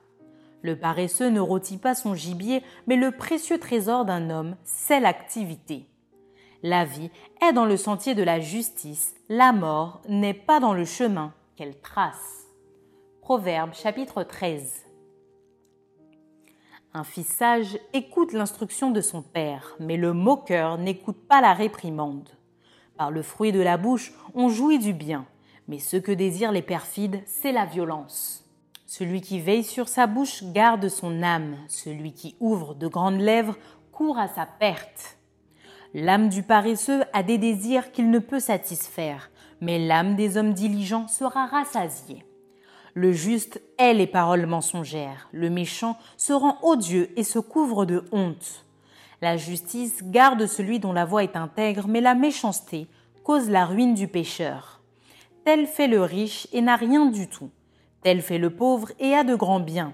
Le 0.62 0.76
paresseux 0.76 1.28
ne 1.28 1.40
rôtit 1.40 1.78
pas 1.78 1.94
son 1.94 2.14
gibier, 2.14 2.62
mais 2.86 2.96
le 2.96 3.12
précieux 3.12 3.58
trésor 3.58 4.04
d'un 4.04 4.30
homme, 4.30 4.56
c'est 4.64 5.00
l'activité. 5.00 5.86
La 6.62 6.84
vie 6.84 7.10
est 7.42 7.54
dans 7.54 7.64
le 7.64 7.78
sentier 7.78 8.14
de 8.14 8.22
la 8.22 8.38
justice, 8.38 9.14
la 9.30 9.52
mort 9.52 10.02
n'est 10.08 10.34
pas 10.34 10.60
dans 10.60 10.74
le 10.74 10.84
chemin 10.84 11.32
qu'elle 11.56 11.80
trace. 11.80 12.46
Proverbe 13.22 13.72
chapitre 13.72 14.22
13. 14.22 14.84
Un 16.92 17.04
fils 17.04 17.28
sage 17.28 17.78
écoute 17.92 18.32
l'instruction 18.32 18.90
de 18.90 19.00
son 19.00 19.22
père, 19.22 19.76
mais 19.78 19.96
le 19.96 20.12
moqueur 20.12 20.76
n'écoute 20.76 21.26
pas 21.28 21.40
la 21.40 21.54
réprimande. 21.54 22.28
Par 22.98 23.10
le 23.10 23.22
fruit 23.22 23.52
de 23.52 23.60
la 23.60 23.78
bouche, 23.78 24.12
on 24.34 24.48
jouit 24.48 24.78
du 24.78 24.92
bien, 24.92 25.24
mais 25.68 25.78
ce 25.78 25.96
que 25.96 26.12
désirent 26.12 26.52
les 26.52 26.62
perfides, 26.62 27.22
c'est 27.24 27.52
la 27.52 27.64
violence. 27.64 28.49
Celui 28.92 29.20
qui 29.20 29.38
veille 29.38 29.62
sur 29.62 29.86
sa 29.86 30.08
bouche 30.08 30.42
garde 30.42 30.88
son 30.88 31.22
âme, 31.22 31.54
celui 31.68 32.12
qui 32.12 32.34
ouvre 32.40 32.74
de 32.74 32.88
grandes 32.88 33.20
lèvres 33.20 33.56
court 33.92 34.18
à 34.18 34.26
sa 34.26 34.46
perte. 34.46 35.16
L'âme 35.94 36.28
du 36.28 36.42
paresseux 36.42 37.04
a 37.12 37.22
des 37.22 37.38
désirs 37.38 37.92
qu'il 37.92 38.10
ne 38.10 38.18
peut 38.18 38.40
satisfaire, 38.40 39.30
mais 39.60 39.78
l'âme 39.78 40.16
des 40.16 40.36
hommes 40.36 40.54
diligents 40.54 41.06
sera 41.06 41.46
rassasiée. 41.46 42.24
Le 42.94 43.12
juste 43.12 43.62
est 43.78 43.94
les 43.94 44.08
paroles 44.08 44.46
mensongères, 44.46 45.28
le 45.30 45.50
méchant 45.50 45.96
se 46.16 46.32
rend 46.32 46.58
odieux 46.64 47.16
et 47.16 47.22
se 47.22 47.38
couvre 47.38 47.86
de 47.86 48.04
honte. 48.10 48.66
La 49.22 49.36
justice 49.36 50.02
garde 50.02 50.46
celui 50.46 50.80
dont 50.80 50.92
la 50.92 51.04
voix 51.04 51.22
est 51.22 51.36
intègre, 51.36 51.86
mais 51.86 52.00
la 52.00 52.16
méchanceté 52.16 52.88
cause 53.22 53.50
la 53.50 53.66
ruine 53.66 53.94
du 53.94 54.08
pécheur. 54.08 54.80
Tel 55.44 55.68
fait 55.68 55.86
le 55.86 56.02
riche 56.02 56.48
et 56.52 56.60
n'a 56.60 56.74
rien 56.74 57.06
du 57.06 57.28
tout. 57.28 57.50
Tel 58.02 58.22
fait 58.22 58.38
le 58.38 58.50
pauvre 58.50 58.92
et 58.98 59.14
a 59.14 59.24
de 59.24 59.34
grands 59.34 59.60
biens. 59.60 59.92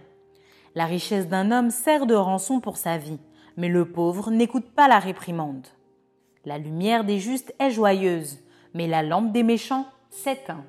La 0.75 0.84
richesse 0.86 1.26
d'un 1.26 1.50
homme 1.50 1.70
sert 1.70 2.06
de 2.06 2.14
rançon 2.14 2.60
pour 2.60 2.76
sa 2.76 2.98
vie, 2.98 3.18
mais 3.56 3.68
le 3.68 3.84
pauvre 3.86 4.30
n'écoute 4.30 4.70
pas 4.75 4.88
la 4.88 4.98
réprimande. 4.98 5.66
La 6.44 6.58
lumière 6.58 7.02
des 7.02 7.18
justes 7.18 7.54
est 7.58 7.70
joyeuse, 7.70 8.38
mais 8.75 8.86
la 8.86 9.02
lampe 9.02 9.32
des 9.32 9.42
méchants 9.42 9.86
s'éteint. 10.10 10.64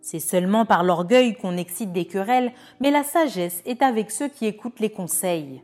C'est 0.00 0.18
seulement 0.18 0.66
par 0.66 0.82
l'orgueil 0.82 1.36
qu'on 1.36 1.56
excite 1.56 1.92
des 1.92 2.06
querelles, 2.06 2.52
mais 2.80 2.90
la 2.90 3.04
sagesse 3.04 3.62
est 3.64 3.82
avec 3.82 4.10
ceux 4.10 4.28
qui 4.28 4.46
écoutent 4.46 4.80
les 4.80 4.90
conseils. 4.90 5.62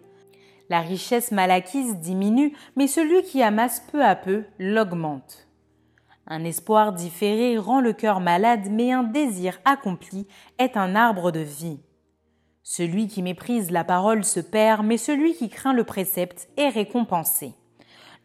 La 0.68 0.80
richesse 0.80 1.32
mal 1.32 1.50
acquise 1.50 1.96
diminue, 1.96 2.52
mais 2.76 2.86
celui 2.86 3.22
qui 3.24 3.42
amasse 3.42 3.80
peu 3.90 4.04
à 4.04 4.14
peu 4.14 4.44
l'augmente. 4.60 5.47
Un 6.30 6.44
espoir 6.44 6.92
différé 6.92 7.56
rend 7.56 7.80
le 7.80 7.94
cœur 7.94 8.20
malade, 8.20 8.68
mais 8.70 8.92
un 8.92 9.02
désir 9.02 9.58
accompli 9.64 10.26
est 10.58 10.76
un 10.76 10.94
arbre 10.94 11.32
de 11.32 11.40
vie. 11.40 11.80
Celui 12.62 13.08
qui 13.08 13.22
méprise 13.22 13.70
la 13.70 13.82
parole 13.82 14.24
se 14.24 14.40
perd, 14.40 14.84
mais 14.84 14.98
celui 14.98 15.32
qui 15.32 15.48
craint 15.48 15.72
le 15.72 15.84
précepte 15.84 16.50
est 16.58 16.68
récompensé. 16.68 17.54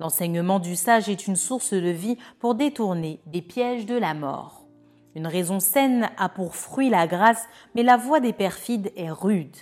L'enseignement 0.02 0.60
du 0.60 0.76
sage 0.76 1.08
est 1.08 1.28
une 1.28 1.38
source 1.38 1.74
de 1.74 1.90
vie 1.90 2.18
pour 2.40 2.56
détourner 2.56 3.22
des 3.26 3.42
pièges 3.42 3.86
de 3.86 3.96
la 3.96 4.14
mort. 4.14 4.66
Une 5.16 5.28
raison 5.28 5.62
saine 5.62 6.10
a 6.18 6.28
pour 6.28 6.58
fruit 6.58 6.90
la 6.90 7.08
grâce, 7.08 7.46
mais 7.74 7.84
la 7.84 7.96
voix 7.96 8.20
des 8.20 8.34
perfides 8.34 8.92
est 8.98 9.12
rude. 9.12 9.56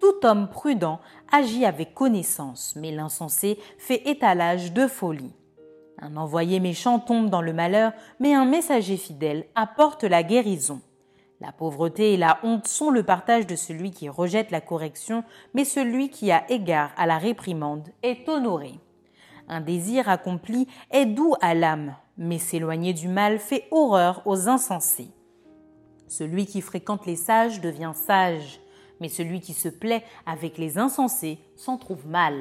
Tout 0.00 0.26
homme 0.26 0.50
prudent 0.50 1.00
agit 1.32 1.64
avec 1.64 1.94
connaissance, 1.94 2.74
mais 2.76 2.90
l'insensé 2.90 3.58
fait 3.78 4.06
étalage 4.06 4.74
de 4.74 4.86
folie. 4.86 5.32
Un 6.00 6.16
envoyé 6.16 6.60
méchant 6.60 6.98
tombe 6.98 7.28
dans 7.28 7.42
le 7.42 7.52
malheur, 7.52 7.92
mais 8.20 8.34
un 8.34 8.46
messager 8.46 8.96
fidèle 8.96 9.46
apporte 9.54 10.04
la 10.04 10.22
guérison. 10.22 10.80
La 11.40 11.52
pauvreté 11.52 12.12
et 12.12 12.16
la 12.16 12.38
honte 12.42 12.66
sont 12.66 12.90
le 12.90 13.02
partage 13.02 13.46
de 13.46 13.56
celui 13.56 13.90
qui 13.90 14.08
rejette 14.08 14.50
la 14.50 14.60
correction, 14.60 15.24
mais 15.54 15.64
celui 15.64 16.10
qui 16.10 16.30
a 16.30 16.50
égard 16.50 16.90
à 16.96 17.06
la 17.06 17.18
réprimande 17.18 17.88
est 18.02 18.28
honoré. 18.28 18.74
Un 19.48 19.60
désir 19.60 20.08
accompli 20.08 20.68
est 20.90 21.06
doux 21.06 21.34
à 21.40 21.54
l'âme, 21.54 21.96
mais 22.16 22.38
s'éloigner 22.38 22.92
du 22.92 23.08
mal 23.08 23.38
fait 23.38 23.66
horreur 23.70 24.22
aux 24.26 24.48
insensés. 24.48 25.10
Celui 26.08 26.46
qui 26.46 26.60
fréquente 26.60 27.06
les 27.06 27.16
sages 27.16 27.60
devient 27.60 27.92
sage, 27.94 28.60
mais 29.00 29.08
celui 29.08 29.40
qui 29.40 29.54
se 29.54 29.68
plaît 29.68 30.04
avec 30.26 30.58
les 30.58 30.78
insensés 30.78 31.38
s'en 31.56 31.78
trouve 31.78 32.06
mal. 32.06 32.34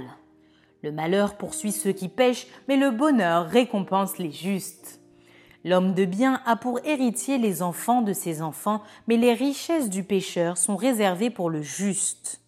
Le 0.81 0.91
malheur 0.91 1.35
poursuit 1.35 1.71
ceux 1.71 1.91
qui 1.91 2.07
pêchent, 2.07 2.47
mais 2.67 2.77
le 2.77 2.91
bonheur 2.91 3.47
récompense 3.47 4.17
les 4.17 4.31
justes. 4.31 4.99
L'homme 5.65 5.93
de 5.93 6.05
bien 6.05 6.41
a 6.45 6.55
pour 6.55 6.79
héritier 6.85 7.37
les 7.37 7.61
enfants 7.61 8.01
de 8.01 8.13
ses 8.13 8.41
enfants, 8.41 8.81
mais 9.07 9.17
les 9.17 9.33
richesses 9.33 9.89
du 9.89 10.03
pécheur 10.03 10.57
sont 10.57 10.77
réservées 10.77 11.29
pour 11.29 11.49
le 11.49 11.61
juste. 11.61 12.41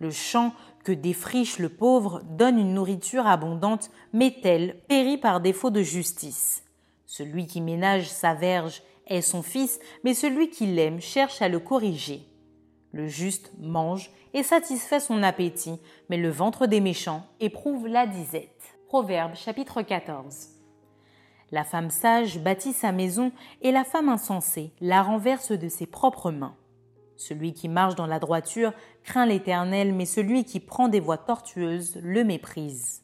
Le 0.00 0.10
champ 0.10 0.52
que 0.82 0.92
défriche 0.92 1.58
le 1.58 1.68
pauvre 1.68 2.22
donne 2.24 2.58
une 2.58 2.74
nourriture 2.74 3.26
abondante, 3.26 3.90
mais 4.12 4.34
elle 4.42 4.80
périt 4.88 5.18
par 5.18 5.40
défaut 5.40 5.70
de 5.70 5.82
justice. 5.82 6.64
Celui 7.06 7.46
qui 7.46 7.60
ménage 7.60 8.08
sa 8.08 8.34
verge 8.34 8.82
est 9.06 9.20
son 9.20 9.42
fils, 9.42 9.78
mais 10.04 10.14
celui 10.14 10.50
qui 10.50 10.66
l'aime 10.66 11.00
cherche 11.00 11.42
à 11.42 11.48
le 11.48 11.60
corriger. 11.60 12.29
Le 12.92 13.06
juste 13.06 13.52
mange 13.58 14.10
et 14.34 14.42
satisfait 14.42 14.98
son 14.98 15.22
appétit, 15.22 15.78
mais 16.08 16.16
le 16.16 16.28
ventre 16.30 16.66
des 16.66 16.80
méchants 16.80 17.24
éprouve 17.38 17.86
la 17.86 18.06
disette. 18.06 18.76
Proverbe 18.88 19.36
chapitre 19.36 19.82
14. 19.82 20.48
La 21.52 21.62
femme 21.62 21.90
sage 21.90 22.40
bâtit 22.40 22.72
sa 22.72 22.90
maison 22.90 23.30
et 23.62 23.70
la 23.70 23.84
femme 23.84 24.08
insensée 24.08 24.72
la 24.80 25.02
renverse 25.02 25.52
de 25.52 25.68
ses 25.68 25.86
propres 25.86 26.32
mains. 26.32 26.56
Celui 27.16 27.52
qui 27.52 27.68
marche 27.68 27.94
dans 27.94 28.06
la 28.06 28.18
droiture 28.18 28.72
craint 29.04 29.26
l'Éternel, 29.26 29.94
mais 29.94 30.06
celui 30.06 30.44
qui 30.44 30.58
prend 30.58 30.88
des 30.88 31.00
voies 31.00 31.18
tortueuses 31.18 31.98
le 32.02 32.24
méprise. 32.24 33.02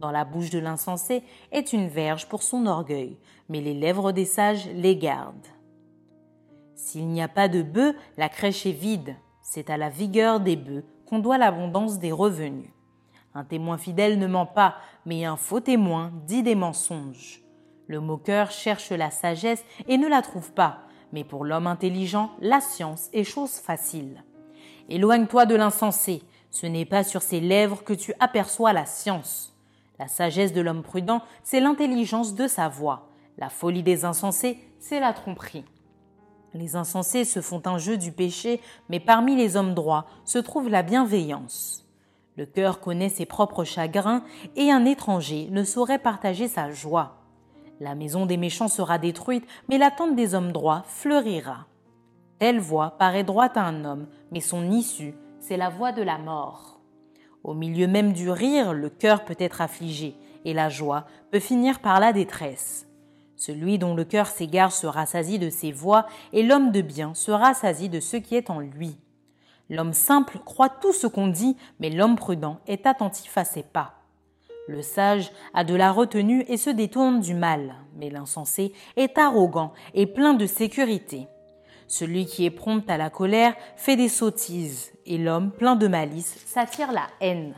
Dans 0.00 0.10
la 0.10 0.24
bouche 0.24 0.50
de 0.50 0.58
l'insensé 0.58 1.22
est 1.52 1.72
une 1.72 1.86
verge 1.86 2.28
pour 2.28 2.42
son 2.42 2.66
orgueil, 2.66 3.18
mais 3.48 3.60
les 3.60 3.74
lèvres 3.74 4.10
des 4.10 4.24
sages 4.24 4.68
les 4.74 4.96
gardent. 4.96 5.51
S'il 6.84 7.06
n'y 7.06 7.22
a 7.22 7.28
pas 7.28 7.46
de 7.46 7.62
bœufs, 7.62 7.94
la 8.16 8.28
crèche 8.28 8.66
est 8.66 8.72
vide. 8.72 9.14
C'est 9.40 9.70
à 9.70 9.76
la 9.76 9.88
vigueur 9.88 10.40
des 10.40 10.56
bœufs 10.56 10.84
qu'on 11.06 11.20
doit 11.20 11.38
l'abondance 11.38 12.00
des 12.00 12.10
revenus. 12.10 12.70
Un 13.36 13.44
témoin 13.44 13.78
fidèle 13.78 14.18
ne 14.18 14.26
ment 14.26 14.46
pas, 14.46 14.74
mais 15.06 15.24
un 15.24 15.36
faux 15.36 15.60
témoin 15.60 16.10
dit 16.26 16.42
des 16.42 16.56
mensonges. 16.56 17.40
Le 17.86 18.00
moqueur 18.00 18.50
cherche 18.50 18.90
la 18.90 19.12
sagesse 19.12 19.64
et 19.86 19.96
ne 19.96 20.08
la 20.08 20.22
trouve 20.22 20.52
pas, 20.54 20.80
mais 21.12 21.22
pour 21.22 21.44
l'homme 21.44 21.68
intelligent, 21.68 22.32
la 22.40 22.60
science 22.60 23.10
est 23.12 23.22
chose 23.22 23.60
facile. 23.60 24.24
Éloigne-toi 24.88 25.46
de 25.46 25.54
l'insensé, 25.54 26.24
ce 26.50 26.66
n'est 26.66 26.84
pas 26.84 27.04
sur 27.04 27.22
ses 27.22 27.38
lèvres 27.38 27.84
que 27.84 27.92
tu 27.92 28.12
aperçois 28.18 28.72
la 28.72 28.86
science. 28.86 29.56
La 30.00 30.08
sagesse 30.08 30.52
de 30.52 30.60
l'homme 30.60 30.82
prudent, 30.82 31.22
c'est 31.44 31.60
l'intelligence 31.60 32.34
de 32.34 32.48
sa 32.48 32.68
voix. 32.68 33.08
La 33.38 33.50
folie 33.50 33.84
des 33.84 34.04
insensés, 34.04 34.58
c'est 34.80 34.98
la 34.98 35.12
tromperie. 35.12 35.64
Les 36.54 36.76
insensés 36.76 37.24
se 37.24 37.40
font 37.40 37.62
un 37.64 37.78
jeu 37.78 37.96
du 37.96 38.12
péché, 38.12 38.60
mais 38.88 39.00
parmi 39.00 39.36
les 39.36 39.56
hommes 39.56 39.74
droits 39.74 40.06
se 40.24 40.38
trouve 40.38 40.68
la 40.68 40.82
bienveillance. 40.82 41.86
Le 42.36 42.46
cœur 42.46 42.80
connaît 42.80 43.08
ses 43.08 43.26
propres 43.26 43.64
chagrins, 43.64 44.22
et 44.56 44.70
un 44.70 44.84
étranger 44.84 45.48
ne 45.50 45.64
saurait 45.64 45.98
partager 45.98 46.48
sa 46.48 46.70
joie. 46.70 47.18
La 47.80 47.94
maison 47.94 48.26
des 48.26 48.36
méchants 48.36 48.68
sera 48.68 48.98
détruite, 48.98 49.46
mais 49.68 49.78
la 49.78 49.90
tente 49.90 50.14
des 50.14 50.34
hommes 50.34 50.52
droits 50.52 50.84
fleurira. 50.86 51.66
Telle 52.38 52.60
voie 52.60 52.92
paraît 52.98 53.24
droite 53.24 53.56
à 53.56 53.64
un 53.64 53.84
homme, 53.84 54.06
mais 54.30 54.40
son 54.40 54.70
issue, 54.70 55.14
c'est 55.40 55.56
la 55.56 55.68
voie 55.68 55.92
de 55.92 56.02
la 56.02 56.18
mort. 56.18 56.80
Au 57.44 57.54
milieu 57.54 57.86
même 57.86 58.12
du 58.12 58.30
rire, 58.30 58.72
le 58.72 58.88
cœur 58.88 59.24
peut 59.24 59.36
être 59.38 59.60
affligé, 59.60 60.16
et 60.44 60.54
la 60.54 60.68
joie 60.68 61.06
peut 61.30 61.40
finir 61.40 61.80
par 61.80 61.98
la 61.98 62.12
détresse. 62.12 62.86
Celui 63.44 63.76
dont 63.76 63.96
le 63.96 64.04
cœur 64.04 64.28
s'égare 64.28 64.70
se 64.70 64.86
rassasie 64.86 65.40
de 65.40 65.50
ses 65.50 65.72
voix, 65.72 66.06
et 66.32 66.44
l'homme 66.44 66.70
de 66.70 66.80
bien 66.80 67.12
se 67.12 67.32
rassasie 67.32 67.88
de 67.88 67.98
ce 67.98 68.16
qui 68.16 68.36
est 68.36 68.50
en 68.50 68.60
lui. 68.60 68.96
L'homme 69.68 69.94
simple 69.94 70.38
croit 70.44 70.68
tout 70.68 70.92
ce 70.92 71.08
qu'on 71.08 71.26
dit, 71.26 71.56
mais 71.80 71.90
l'homme 71.90 72.14
prudent 72.14 72.60
est 72.68 72.86
attentif 72.86 73.36
à 73.36 73.44
ses 73.44 73.64
pas. 73.64 73.94
Le 74.68 74.80
sage 74.80 75.32
a 75.54 75.64
de 75.64 75.74
la 75.74 75.90
retenue 75.90 76.44
et 76.46 76.56
se 76.56 76.70
détourne 76.70 77.18
du 77.18 77.34
mal, 77.34 77.74
mais 77.96 78.10
l'insensé 78.10 78.74
est 78.94 79.18
arrogant 79.18 79.72
et 79.92 80.06
plein 80.06 80.34
de 80.34 80.46
sécurité. 80.46 81.26
Celui 81.88 82.26
qui 82.26 82.44
est 82.44 82.50
prompt 82.52 82.88
à 82.88 82.96
la 82.96 83.10
colère 83.10 83.56
fait 83.74 83.96
des 83.96 84.08
sottises, 84.08 84.92
et 85.04 85.18
l'homme 85.18 85.50
plein 85.50 85.74
de 85.74 85.88
malice 85.88 86.38
s'attire 86.46 86.92
la 86.92 87.08
haine. 87.20 87.56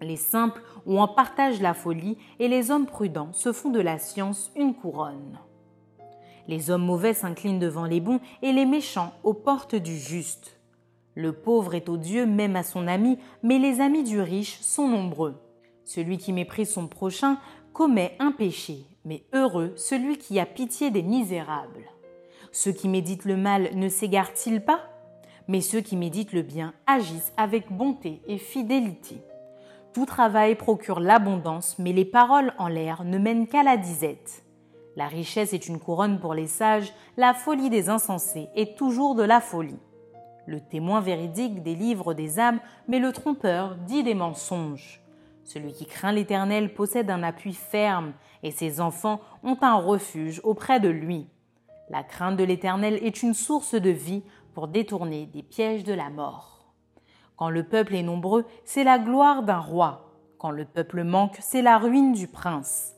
Les 0.00 0.16
simples 0.16 0.62
ont 0.86 0.98
en 0.98 1.08
partage 1.08 1.60
la 1.60 1.74
folie, 1.74 2.16
et 2.38 2.48
les 2.48 2.70
hommes 2.70 2.86
prudents 2.86 3.32
se 3.32 3.52
font 3.52 3.70
de 3.70 3.80
la 3.80 3.98
science 3.98 4.50
une 4.56 4.74
couronne. 4.74 5.38
Les 6.48 6.70
hommes 6.70 6.84
mauvais 6.84 7.14
s'inclinent 7.14 7.58
devant 7.58 7.84
les 7.84 8.00
bons, 8.00 8.20
et 8.42 8.52
les 8.52 8.66
méchants 8.66 9.12
aux 9.24 9.34
portes 9.34 9.74
du 9.74 9.96
juste. 9.98 10.58
Le 11.14 11.32
pauvre 11.32 11.74
est 11.74 11.88
odieux 11.88 12.24
même 12.24 12.56
à 12.56 12.62
son 12.62 12.86
ami, 12.86 13.18
mais 13.42 13.58
les 13.58 13.80
amis 13.80 14.04
du 14.04 14.20
riche 14.20 14.58
sont 14.60 14.88
nombreux. 14.88 15.34
Celui 15.84 16.18
qui 16.18 16.32
méprise 16.32 16.72
son 16.72 16.86
prochain 16.86 17.38
commet 17.72 18.16
un 18.20 18.32
péché, 18.32 18.86
mais 19.04 19.24
heureux 19.34 19.72
celui 19.76 20.18
qui 20.18 20.38
a 20.40 20.46
pitié 20.46 20.90
des 20.90 21.02
misérables. 21.02 21.84
Ceux 22.52 22.72
qui 22.72 22.88
méditent 22.88 23.26
le 23.26 23.36
mal 23.36 23.70
ne 23.74 23.88
s'égarent-ils 23.88 24.64
pas? 24.64 24.80
Mais 25.46 25.60
ceux 25.60 25.80
qui 25.80 25.96
méditent 25.96 26.32
le 26.32 26.42
bien 26.42 26.74
agissent 26.86 27.32
avec 27.36 27.70
bonté 27.70 28.22
et 28.26 28.38
fidélité. 28.38 29.16
Tout 29.92 30.06
travail 30.06 30.54
procure 30.54 31.00
l'abondance, 31.00 31.76
mais 31.80 31.92
les 31.92 32.04
paroles 32.04 32.52
en 32.58 32.68
l'air 32.68 33.02
ne 33.02 33.18
mènent 33.18 33.48
qu'à 33.48 33.64
la 33.64 33.76
disette. 33.76 34.44
La 34.94 35.08
richesse 35.08 35.52
est 35.52 35.66
une 35.66 35.80
couronne 35.80 36.20
pour 36.20 36.32
les 36.32 36.46
sages, 36.46 36.92
la 37.16 37.34
folie 37.34 37.70
des 37.70 37.88
insensés 37.88 38.48
est 38.54 38.78
toujours 38.78 39.16
de 39.16 39.24
la 39.24 39.40
folie. 39.40 39.80
Le 40.46 40.60
témoin 40.60 41.00
véridique 41.00 41.64
délivre 41.64 42.14
des 42.14 42.38
âmes, 42.38 42.60
mais 42.86 43.00
le 43.00 43.12
trompeur 43.12 43.76
dit 43.86 44.04
des 44.04 44.14
mensonges. 44.14 45.00
Celui 45.42 45.72
qui 45.72 45.86
craint 45.86 46.12
l'Éternel 46.12 46.72
possède 46.72 47.10
un 47.10 47.24
appui 47.24 47.52
ferme, 47.52 48.12
et 48.44 48.52
ses 48.52 48.80
enfants 48.80 49.20
ont 49.42 49.58
un 49.60 49.74
refuge 49.74 50.40
auprès 50.44 50.78
de 50.78 50.88
lui. 50.88 51.26
La 51.88 52.04
crainte 52.04 52.36
de 52.36 52.44
l'Éternel 52.44 53.00
est 53.02 53.24
une 53.24 53.34
source 53.34 53.74
de 53.74 53.90
vie 53.90 54.22
pour 54.54 54.68
détourner 54.68 55.26
des 55.26 55.42
pièges 55.42 55.82
de 55.82 55.94
la 55.94 56.10
mort. 56.10 56.59
Quand 57.40 57.48
le 57.48 57.62
peuple 57.62 57.94
est 57.94 58.02
nombreux, 58.02 58.44
c'est 58.66 58.84
la 58.84 58.98
gloire 58.98 59.42
d'un 59.42 59.60
roi. 59.60 60.12
Quand 60.36 60.50
le 60.50 60.66
peuple 60.66 61.04
manque, 61.04 61.38
c'est 61.40 61.62
la 61.62 61.78
ruine 61.78 62.12
du 62.12 62.28
prince. 62.28 62.92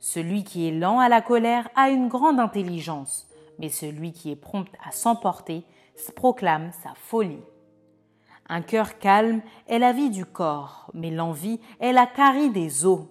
Celui 0.00 0.42
qui 0.42 0.66
est 0.66 0.72
lent 0.72 1.00
à 1.00 1.10
la 1.10 1.20
colère 1.20 1.68
a 1.76 1.90
une 1.90 2.08
grande 2.08 2.40
intelligence, 2.40 3.28
mais 3.58 3.68
celui 3.68 4.12
qui 4.14 4.30
est 4.30 4.36
prompt 4.36 4.72
à 4.82 4.90
s'emporter 4.90 5.66
proclame 6.16 6.70
sa 6.82 6.94
folie. 6.94 7.44
Un 8.48 8.62
cœur 8.62 8.98
calme 8.98 9.42
est 9.68 9.78
la 9.78 9.92
vie 9.92 10.08
du 10.08 10.24
corps, 10.24 10.90
mais 10.94 11.10
l'envie 11.10 11.60
est 11.78 11.92
la 11.92 12.06
carie 12.06 12.48
des 12.48 12.86
os. 12.86 13.02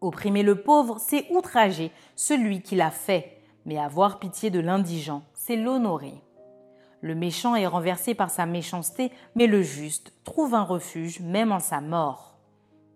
Opprimer 0.00 0.44
le 0.44 0.62
pauvre, 0.62 1.00
c'est 1.00 1.26
outrager 1.30 1.90
celui 2.14 2.62
qui 2.62 2.76
l'a 2.76 2.92
fait 2.92 3.36
mais 3.66 3.78
avoir 3.78 4.20
pitié 4.20 4.48
de 4.48 4.60
l'indigent, 4.60 5.24
c'est 5.34 5.56
l'honorer. 5.56 6.22
Le 7.06 7.14
méchant 7.14 7.54
est 7.54 7.68
renversé 7.68 8.16
par 8.16 8.30
sa 8.30 8.46
méchanceté, 8.46 9.12
mais 9.36 9.46
le 9.46 9.62
juste 9.62 10.12
trouve 10.24 10.56
un 10.56 10.64
refuge 10.64 11.20
même 11.20 11.52
en 11.52 11.60
sa 11.60 11.80
mort. 11.80 12.36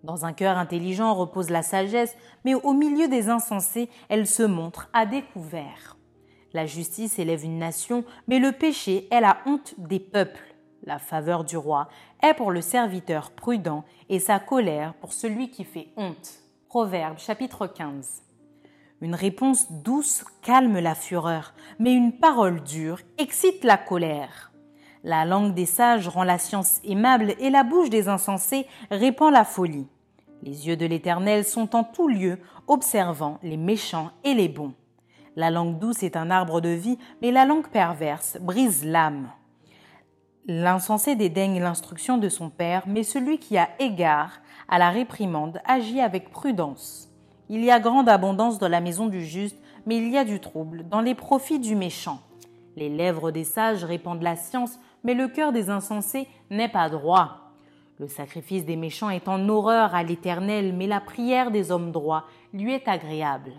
Dans 0.02 0.24
un 0.24 0.32
cœur 0.32 0.58
intelligent 0.58 1.14
repose 1.14 1.48
la 1.48 1.62
sagesse, 1.62 2.16
mais 2.44 2.54
au 2.54 2.72
milieu 2.72 3.06
des 3.06 3.28
insensés, 3.28 3.88
elle 4.08 4.26
se 4.26 4.42
montre 4.42 4.90
à 4.92 5.06
découvert. 5.06 5.96
La 6.52 6.66
justice 6.66 7.20
élève 7.20 7.44
une 7.44 7.60
nation, 7.60 8.04
mais 8.26 8.40
le 8.40 8.50
péché 8.50 9.06
est 9.12 9.20
la 9.20 9.38
honte 9.46 9.76
des 9.78 10.00
peuples. 10.00 10.56
La 10.82 10.98
faveur 10.98 11.44
du 11.44 11.56
roi 11.56 11.88
est 12.20 12.34
pour 12.34 12.50
le 12.50 12.62
serviteur 12.62 13.30
prudent 13.30 13.84
et 14.08 14.18
sa 14.18 14.40
colère 14.40 14.94
pour 14.94 15.12
celui 15.12 15.50
qui 15.50 15.62
fait 15.62 15.90
honte. 15.96 16.40
Proverbe 16.66 17.18
chapitre 17.18 17.68
15. 17.68 18.24
Une 19.02 19.14
réponse 19.14 19.72
douce 19.72 20.24
calme 20.42 20.78
la 20.78 20.94
fureur, 20.94 21.54
mais 21.78 21.94
une 21.94 22.12
parole 22.12 22.62
dure 22.62 22.98
excite 23.16 23.64
la 23.64 23.78
colère. 23.78 24.52
La 25.04 25.24
langue 25.24 25.54
des 25.54 25.64
sages 25.64 26.06
rend 26.06 26.24
la 26.24 26.36
science 26.36 26.80
aimable 26.84 27.34
et 27.38 27.48
la 27.48 27.64
bouche 27.64 27.88
des 27.88 28.08
insensés 28.08 28.66
répand 28.90 29.32
la 29.32 29.44
folie. 29.44 29.86
Les 30.42 30.68
yeux 30.68 30.76
de 30.76 30.84
l'Éternel 30.84 31.46
sont 31.46 31.74
en 31.74 31.82
tout 31.82 32.08
lieu, 32.08 32.38
observant 32.66 33.38
les 33.42 33.56
méchants 33.56 34.10
et 34.22 34.34
les 34.34 34.48
bons. 34.48 34.74
La 35.34 35.50
langue 35.50 35.78
douce 35.78 36.02
est 36.02 36.16
un 36.16 36.30
arbre 36.30 36.60
de 36.60 36.68
vie, 36.68 36.98
mais 37.22 37.30
la 37.30 37.46
langue 37.46 37.68
perverse 37.68 38.36
brise 38.42 38.84
l'âme. 38.84 39.30
L'insensé 40.46 41.16
dédaigne 41.16 41.60
l'instruction 41.60 42.18
de 42.18 42.28
son 42.28 42.50
père, 42.50 42.82
mais 42.86 43.02
celui 43.02 43.38
qui 43.38 43.56
a 43.56 43.70
égard 43.78 44.40
à 44.68 44.78
la 44.78 44.90
réprimande 44.90 45.62
agit 45.64 46.00
avec 46.02 46.30
prudence. 46.30 47.09
Il 47.52 47.64
y 47.64 47.72
a 47.72 47.80
grande 47.80 48.08
abondance 48.08 48.60
dans 48.60 48.68
la 48.68 48.80
maison 48.80 49.08
du 49.08 49.24
juste, 49.24 49.56
mais 49.84 49.96
il 49.96 50.08
y 50.08 50.16
a 50.16 50.24
du 50.24 50.38
trouble 50.38 50.88
dans 50.88 51.00
les 51.00 51.16
profits 51.16 51.58
du 51.58 51.74
méchant. 51.74 52.20
Les 52.76 52.88
lèvres 52.88 53.32
des 53.32 53.42
sages 53.42 53.82
répandent 53.82 54.22
la 54.22 54.36
science, 54.36 54.78
mais 55.02 55.14
le 55.14 55.26
cœur 55.26 55.50
des 55.50 55.68
insensés 55.68 56.28
n'est 56.50 56.68
pas 56.68 56.88
droit. 56.88 57.50
Le 57.98 58.06
sacrifice 58.06 58.64
des 58.64 58.76
méchants 58.76 59.10
est 59.10 59.26
en 59.26 59.48
horreur 59.48 59.96
à 59.96 60.04
l'Éternel, 60.04 60.72
mais 60.72 60.86
la 60.86 61.00
prière 61.00 61.50
des 61.50 61.72
hommes 61.72 61.90
droits 61.90 62.26
lui 62.52 62.72
est 62.72 62.86
agréable. 62.86 63.54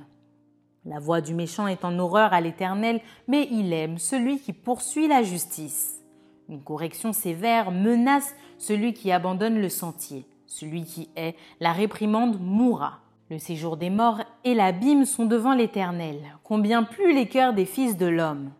La 0.85 0.99
voix 0.99 1.19
du 1.19 1.33
méchant 1.33 1.67
est 1.67 1.83
en 1.83 1.99
horreur 1.99 2.31
à 2.31 2.39
l'Éternel, 2.39 3.01
mais 3.27 3.49
il 3.51 3.73
aime 3.73 3.97
celui 3.97 4.39
qui 4.39 4.53
poursuit 4.53 5.09
la 5.09 5.21
justice. 5.21 6.01
Une 6.47 6.63
correction 6.63 7.11
sévère 7.11 7.71
menace 7.71 8.35
celui 8.57 8.93
qui 8.93 9.11
abandonne 9.11 9.59
le 9.59 9.67
sentier. 9.67 10.25
Celui 10.47 10.85
qui 10.85 11.09
hait 11.17 11.35
la 11.59 11.73
réprimande 11.73 12.39
mourra. 12.39 13.01
Le 13.31 13.39
séjour 13.39 13.77
des 13.77 13.89
morts 13.89 14.19
et 14.43 14.53
l'abîme 14.53 15.05
sont 15.05 15.23
devant 15.23 15.53
l'Éternel. 15.53 16.17
Combien 16.43 16.83
plus 16.83 17.13
les 17.13 17.29
cœurs 17.29 17.53
des 17.53 17.63
fils 17.63 17.95
de 17.95 18.05
l'homme. 18.05 18.51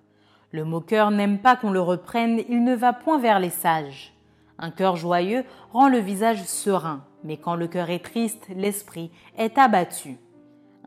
Le 0.51 0.63
moqueur 0.63 1.11
n'aime 1.11 1.39
pas 1.39 1.57
qu'on 1.57 1.71
le 1.71 1.81
reprenne, 1.81 2.41
il 2.47 2.63
ne 2.63 2.73
va 2.73 2.93
point 2.93 3.19
vers 3.19 3.41
les 3.41 3.49
sages. 3.49 4.13
Un 4.57 4.71
cœur 4.71 4.95
joyeux 4.95 5.43
rend 5.73 5.89
le 5.89 5.97
visage 5.97 6.45
serein, 6.45 7.03
mais 7.25 7.35
quand 7.35 7.55
le 7.55 7.67
cœur 7.67 7.89
est 7.89 7.99
triste, 7.99 8.47
l'esprit 8.55 9.11
est 9.37 9.57
abattu. 9.57 10.15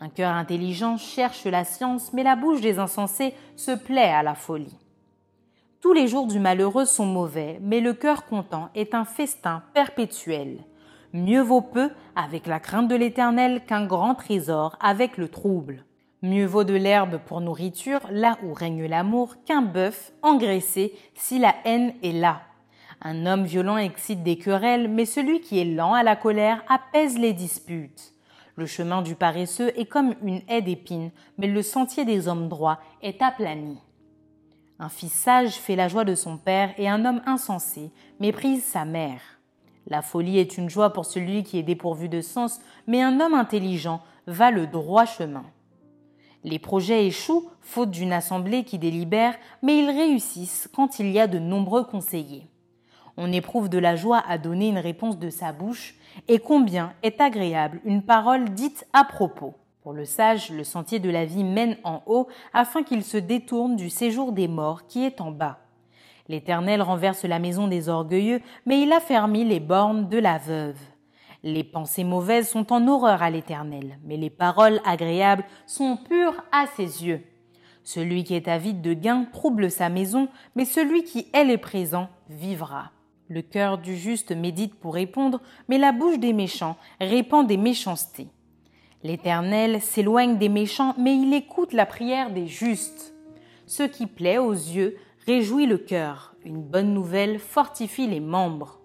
Un 0.01 0.09
cœur 0.09 0.33
intelligent 0.33 0.97
cherche 0.97 1.45
la 1.45 1.65
science, 1.65 2.15
mais 2.15 2.23
la 2.23 2.37
bouche 2.37 2.63
des 2.63 2.79
insensés 2.79 3.35
se 3.55 3.73
plaît 3.73 4.15
à 4.15 4.23
la 4.23 4.35
folie. 4.35 4.79
Tous 5.83 5.93
les 5.93 6.09
jours 6.09 6.27
du 6.27 6.39
malheureux 6.39 6.87
sont 6.87 7.05
mauvais, 7.05 7.59
mais 7.61 7.81
le 7.81 7.93
cœur 7.93 8.25
content 8.25 8.71
est 8.75 8.95
un 8.95 9.05
festin 9.05 9.63
perpétuel. 9.75 10.61
Mieux 11.15 11.43
vaut 11.43 11.61
peu 11.61 11.91
avec 12.17 12.49
la 12.49 12.59
crainte 12.59 12.89
de 12.89 12.97
l'Éternel 12.97 13.63
qu'un 13.65 13.87
grand 13.87 14.17
trésor 14.17 14.77
avec 14.81 15.17
le 15.17 15.29
trouble. 15.29 15.85
Mieux 16.23 16.45
vaut 16.45 16.65
de 16.65 16.75
l'herbe 16.75 17.21
pour 17.25 17.41
nourriture 17.41 18.01
là 18.11 18.37
où 18.43 18.53
règne 18.53 18.87
l'amour 18.87 19.37
qu'un 19.47 19.63
bœuf 19.63 20.13
engraissé 20.23 20.93
si 21.15 21.39
la 21.39 21.55
haine 21.65 21.95
est 22.03 22.11
là. 22.11 22.41
Un 23.01 23.27
homme 23.27 23.45
violent 23.45 23.77
excite 23.77 24.25
des 24.25 24.39
querelles, 24.39 24.89
mais 24.89 25.05
celui 25.05 25.41
qui 25.41 25.61
est 25.61 25.65
lent 25.65 25.95
à 25.95 26.03
la 26.03 26.17
colère 26.17 26.65
apaise 26.69 27.17
les 27.17 27.33
disputes. 27.33 28.13
Le 28.57 28.67
chemin 28.67 29.01
du 29.01 29.15
paresseux 29.15 29.73
est 29.79 29.87
comme 29.87 30.17
une 30.21 30.43
haie 30.49 30.63
d'épines, 30.63 31.13
mais 31.39 31.47
le 31.47 31.63
sentier 31.63 32.05
des 32.05 32.27
hommes 32.27 32.49
droits 32.49 32.81
est 33.03 33.23
aplani. 33.23 33.79
Un 34.81 34.89
fils 34.89 35.13
sage 35.13 35.53
fait 35.53 35.77
la 35.77 35.87
joie 35.87 36.05
de 36.05 36.17
son 36.17 36.39
père 36.39 36.75
et 36.77 36.89
un 36.89 37.05
homme 37.05 37.23
insensé 37.25 37.93
méprise 38.19 38.65
sa 38.65 38.85
mère. 38.85 39.34
La 39.87 40.03
folie 40.03 40.39
est 40.39 40.57
une 40.57 40.71
joie 40.71 40.93
pour 40.93 41.05
celui 41.05 41.43
qui 41.43 41.59
est 41.59 41.63
dépourvu 41.63 42.09
de 42.09 42.21
sens, 42.21 42.61
mais 42.87 43.03
un 43.03 43.21
homme 43.21 43.35
intelligent 43.35 44.01
va 44.27 44.51
le 44.51 44.67
droit 44.67 45.05
chemin. 45.05 45.45
Les 46.43 46.59
projets 46.59 47.07
échouent 47.07 47.49
faute 47.61 47.91
d'une 47.91 48.13
assemblée 48.13 48.65
qui 48.65 48.79
délibère, 48.79 49.35
mais 49.63 49.79
ils 49.79 49.91
réussissent 49.91 50.69
quand 50.75 50.99
il 50.99 51.11
y 51.11 51.19
a 51.19 51.27
de 51.27 51.39
nombreux 51.39 51.85
conseillers. 51.85 52.47
On 53.17 53.33
éprouve 53.33 53.69
de 53.69 53.79
la 53.79 53.97
joie 53.97 54.23
à 54.29 54.39
donner 54.39 54.69
une 54.69 54.79
réponse 54.79 55.19
de 55.19 55.31
sa 55.31 55.53
bouche, 55.53 55.97
et 56.29 56.39
combien 56.39 56.93
est 57.03 57.21
agréable 57.21 57.81
une 57.85 58.03
parole 58.03 58.51
dite 58.51 58.87
à 58.93 59.05
propos. 59.05 59.55
Pour 59.83 59.93
le 59.93 60.05
sage, 60.05 60.51
le 60.51 60.65
sentier 60.65 60.99
de 60.99 61.11
la 61.11 61.25
vie 61.25 61.45
mène 61.45 61.77
en 61.85 62.03
haut 62.07 62.29
afin 62.53 62.83
qu'il 62.83 63.05
se 63.05 63.19
détourne 63.19 63.77
du 63.77 63.91
séjour 63.91 64.33
des 64.33 64.49
morts 64.49 64.87
qui 64.87 65.05
est 65.05 65.21
en 65.21 65.31
bas. 65.31 65.64
L'Éternel 66.29 66.81
renverse 66.81 67.25
la 67.25 67.39
maison 67.39 67.69
des 67.69 67.89
orgueilleux, 67.89 68.41
mais 68.65 68.81
il 68.81 68.93
affermit 68.93 69.45
les 69.45 69.61
bornes 69.61 70.09
de 70.09 70.19
la 70.19 70.39
veuve. 70.39 70.79
Les 71.43 71.65
pensées 71.65 72.05
mauvaises 72.05 72.49
sont 72.49 72.73
en 72.73 72.89
horreur 72.89 73.23
à 73.23 73.29
l'Éternel, 73.29 73.99
mais 74.05 74.17
les 74.17 74.31
paroles 74.31 74.81
agréables 74.87 75.45
sont 75.67 75.99
pures 75.99 76.43
à 76.53 76.67
ses 76.67 77.05
yeux. 77.05 77.21
Celui 77.83 78.25
qui 78.25 78.35
est 78.35 78.49
avide 78.49 78.81
de 78.81 78.95
gain 78.95 79.27
trouble 79.31 79.71
sa 79.71 79.91
maison, 79.91 80.29
mais 80.57 80.65
celui 80.65 81.05
qui 81.05 81.27
est 81.35 81.45
les 81.45 81.59
présents 81.59 82.09
vivra. 82.31 82.91
Le 83.29 83.43
cœur 83.43 83.77
du 83.77 83.95
juste 83.95 84.33
médite 84.33 84.75
pour 84.75 84.95
répondre, 84.95 85.43
mais 85.69 85.77
la 85.77 85.93
bouche 85.93 86.19
des 86.19 86.33
méchants 86.33 86.77
répand 86.99 87.47
des 87.47 87.59
méchancetés. 87.59 88.29
L'Éternel 89.03 89.83
s'éloigne 89.83 90.39
des 90.39 90.49
méchants, 90.49 90.95
mais 90.99 91.15
il 91.15 91.35
écoute 91.35 91.75
la 91.75 91.85
prière 91.85 92.31
des 92.31 92.47
justes. 92.47 93.15
Ce 93.67 93.83
qui 93.83 94.07
plaît 94.07 94.39
aux 94.39 94.53
yeux 94.53 94.97
réjouit 95.27 95.67
le 95.67 95.79
cœur. 95.79 96.35
Une 96.45 96.63
bonne 96.63 96.93
nouvelle 96.93 97.39
fortifie 97.39 98.07
les 98.07 98.21
membres. 98.21 98.81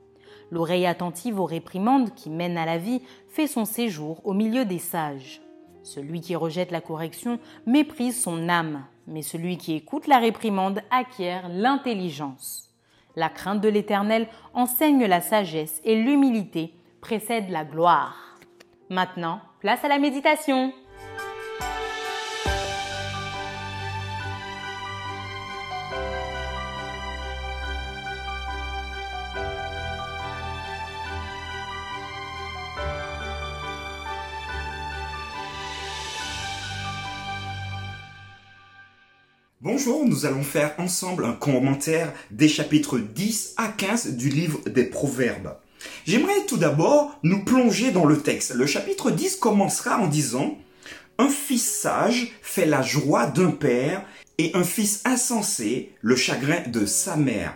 L'oreille 0.51 0.85
attentive 0.85 1.39
aux 1.39 1.45
réprimandes 1.45 2.13
qui 2.15 2.29
mènent 2.29 2.57
à 2.57 2.65
la 2.65 2.77
vie 2.77 3.01
fait 3.27 3.47
son 3.47 3.65
séjour 3.65 4.25
au 4.25 4.33
milieu 4.33 4.65
des 4.65 4.79
sages. 4.79 5.41
Celui 5.83 6.21
qui 6.21 6.35
rejette 6.35 6.71
la 6.71 6.81
correction 6.81 7.39
méprise 7.65 8.21
son 8.21 8.49
âme, 8.49 8.85
mais 9.07 9.21
celui 9.21 9.57
qui 9.57 9.73
écoute 9.73 10.07
la 10.07 10.19
réprimande 10.19 10.81
acquiert 10.91 11.49
l'intelligence. 11.49 12.69
La 13.15 13.29
crainte 13.29 13.61
de 13.61 13.69
l'Éternel 13.69 14.27
enseigne 14.53 15.05
la 15.05 15.21
sagesse 15.21 15.81
et 15.83 15.95
l'humilité 15.95 16.73
précède 17.01 17.49
la 17.49 17.65
gloire. 17.65 18.37
Maintenant, 18.89 19.41
place 19.59 19.83
à 19.83 19.87
la 19.87 19.99
méditation. 19.99 20.73
Bonjour, 39.79 40.05
nous 40.05 40.25
allons 40.25 40.43
faire 40.43 40.73
ensemble 40.77 41.23
un 41.23 41.31
commentaire 41.31 42.11
des 42.31 42.49
chapitres 42.49 42.99
10 42.99 43.53
à 43.55 43.69
15 43.69 44.17
du 44.17 44.27
livre 44.27 44.59
des 44.67 44.83
Proverbes. 44.83 45.55
J'aimerais 46.05 46.45
tout 46.49 46.57
d'abord 46.57 47.17
nous 47.23 47.45
plonger 47.45 47.91
dans 47.91 48.03
le 48.03 48.17
texte. 48.19 48.53
Le 48.55 48.65
chapitre 48.65 49.09
10 49.09 49.37
commencera 49.37 49.97
en 49.97 50.07
disant 50.07 50.57
Un 51.17 51.29
fils 51.29 51.63
sage 51.63 52.33
fait 52.41 52.65
la 52.65 52.81
joie 52.81 53.27
d'un 53.27 53.51
père 53.51 54.03
et 54.37 54.51
un 54.53 54.65
fils 54.65 55.01
insensé 55.05 55.93
le 56.01 56.17
chagrin 56.17 56.59
de 56.67 56.85
sa 56.85 57.15
mère. 57.15 57.55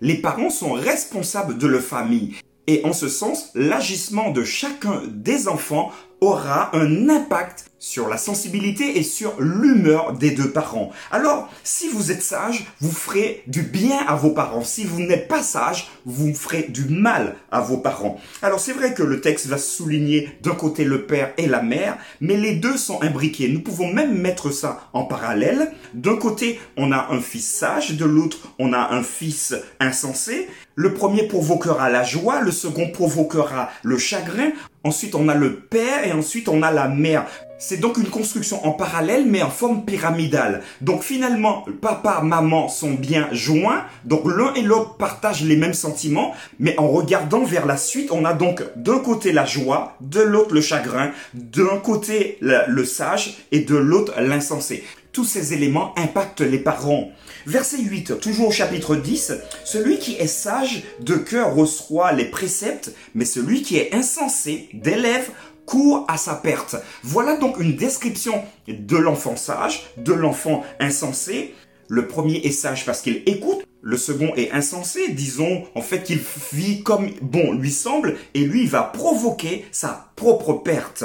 Les 0.00 0.16
parents 0.16 0.48
sont 0.48 0.72
responsables 0.72 1.58
de 1.58 1.66
leur 1.66 1.82
famille 1.82 2.36
et 2.68 2.80
en 2.84 2.94
ce 2.94 3.08
sens, 3.08 3.50
l'agissement 3.54 4.30
de 4.30 4.44
chacun 4.44 5.02
des 5.08 5.46
enfants 5.46 5.92
aura 6.20 6.74
un 6.76 7.08
impact 7.08 7.70
sur 7.80 8.08
la 8.08 8.18
sensibilité 8.18 8.98
et 8.98 9.02
sur 9.02 9.40
l'humeur 9.40 10.12
des 10.12 10.32
deux 10.32 10.50
parents. 10.50 10.90
Alors, 11.10 11.48
si 11.64 11.88
vous 11.88 12.12
êtes 12.12 12.22
sage, 12.22 12.66
vous 12.80 12.92
ferez 12.92 13.42
du 13.46 13.62
bien 13.62 13.96
à 14.06 14.14
vos 14.16 14.30
parents. 14.30 14.62
Si 14.62 14.84
vous 14.84 15.00
n'êtes 15.00 15.28
pas 15.28 15.42
sage, 15.42 15.88
vous 16.04 16.34
ferez 16.34 16.64
du 16.68 16.84
mal 16.84 17.36
à 17.50 17.62
vos 17.62 17.78
parents. 17.78 18.20
Alors, 18.42 18.60
c'est 18.60 18.74
vrai 18.74 18.92
que 18.92 19.02
le 19.02 19.22
texte 19.22 19.46
va 19.46 19.56
souligner 19.56 20.28
d'un 20.42 20.54
côté 20.54 20.84
le 20.84 21.06
père 21.06 21.32
et 21.38 21.46
la 21.46 21.62
mère, 21.62 21.96
mais 22.20 22.36
les 22.36 22.54
deux 22.54 22.76
sont 22.76 23.02
imbriqués. 23.02 23.48
Nous 23.48 23.62
pouvons 23.62 23.90
même 23.90 24.14
mettre 24.14 24.50
ça 24.50 24.90
en 24.92 25.04
parallèle. 25.04 25.72
D'un 25.94 26.16
côté, 26.16 26.60
on 26.76 26.92
a 26.92 27.08
un 27.10 27.20
fils 27.20 27.50
sage, 27.50 27.96
de 27.96 28.04
l'autre, 28.04 28.52
on 28.58 28.74
a 28.74 28.92
un 28.92 29.02
fils 29.02 29.54
insensé. 29.80 30.48
Le 30.74 30.92
premier 30.92 31.24
provoquera 31.24 31.88
la 31.88 32.04
joie, 32.04 32.40
le 32.40 32.52
second 32.52 32.90
provoquera 32.90 33.70
le 33.82 33.98
chagrin. 33.98 34.50
Ensuite, 34.82 35.14
on 35.14 35.28
a 35.28 35.34
le 35.34 35.56
père 35.56 36.06
et 36.06 36.12
ensuite 36.12 36.48
on 36.48 36.62
a 36.62 36.70
la 36.70 36.88
mère. 36.88 37.26
C'est 37.58 37.76
donc 37.76 37.98
une 37.98 38.08
construction 38.08 38.64
en 38.66 38.70
parallèle 38.70 39.26
mais 39.26 39.42
en 39.42 39.50
forme 39.50 39.84
pyramidale. 39.84 40.62
Donc 40.80 41.02
finalement, 41.02 41.66
papa, 41.82 42.22
maman 42.22 42.68
sont 42.68 42.92
bien 42.92 43.28
joints. 43.32 43.84
Donc 44.06 44.22
l'un 44.24 44.54
et 44.54 44.62
l'autre 44.62 44.96
partagent 44.96 45.44
les 45.44 45.56
mêmes 45.56 45.74
sentiments. 45.74 46.32
Mais 46.58 46.74
en 46.78 46.88
regardant 46.88 47.44
vers 47.44 47.66
la 47.66 47.76
suite, 47.76 48.10
on 48.10 48.24
a 48.24 48.32
donc 48.32 48.62
d'un 48.76 48.98
côté 49.00 49.32
la 49.32 49.44
joie, 49.44 49.96
de 50.00 50.20
l'autre 50.20 50.54
le 50.54 50.62
chagrin, 50.62 51.10
d'un 51.34 51.76
côté 51.76 52.38
le, 52.40 52.84
sage 52.86 53.36
et 53.52 53.60
de 53.60 53.76
l'autre 53.76 54.14
l'insensé. 54.18 54.82
Tous 55.12 55.24
ces 55.24 55.54
éléments 55.54 55.92
impactent 55.98 56.40
les 56.40 56.60
parents. 56.60 57.10
Verset 57.44 57.78
8, 57.78 58.20
toujours 58.20 58.48
au 58.48 58.52
chapitre 58.52 58.94
10, 58.94 59.32
celui 59.64 59.98
qui 59.98 60.14
est 60.14 60.28
sage 60.28 60.84
de 61.00 61.16
cœur 61.16 61.54
reçoit 61.54 62.12
les 62.12 62.26
préceptes, 62.26 62.92
mais 63.14 63.24
celui 63.24 63.62
qui 63.62 63.76
est 63.76 63.92
insensé 63.92 64.68
d'élève 64.72 65.30
court 65.66 66.04
à 66.08 66.16
sa 66.16 66.34
perte. 66.34 66.76
Voilà 67.02 67.36
donc 67.36 67.58
une 67.58 67.76
description 67.76 68.44
de 68.68 68.96
l'enfant 68.96 69.36
sage, 69.36 69.84
de 69.96 70.12
l'enfant 70.12 70.62
insensé. 70.78 71.54
Le 71.92 72.06
premier 72.06 72.36
est 72.46 72.52
sage 72.52 72.86
parce 72.86 73.02
qu'il 73.02 73.20
écoute, 73.26 73.64
le 73.82 73.96
second 73.96 74.32
est 74.36 74.52
insensé, 74.52 75.08
disons 75.08 75.64
en 75.74 75.82
fait 75.82 76.04
qu'il 76.04 76.20
vit 76.52 76.84
comme 76.84 77.10
bon 77.20 77.52
lui 77.52 77.72
semble, 77.72 78.16
et 78.32 78.44
lui 78.44 78.66
va 78.66 78.84
provoquer 78.84 79.64
sa 79.72 80.12
propre 80.14 80.52
perte. 80.52 81.02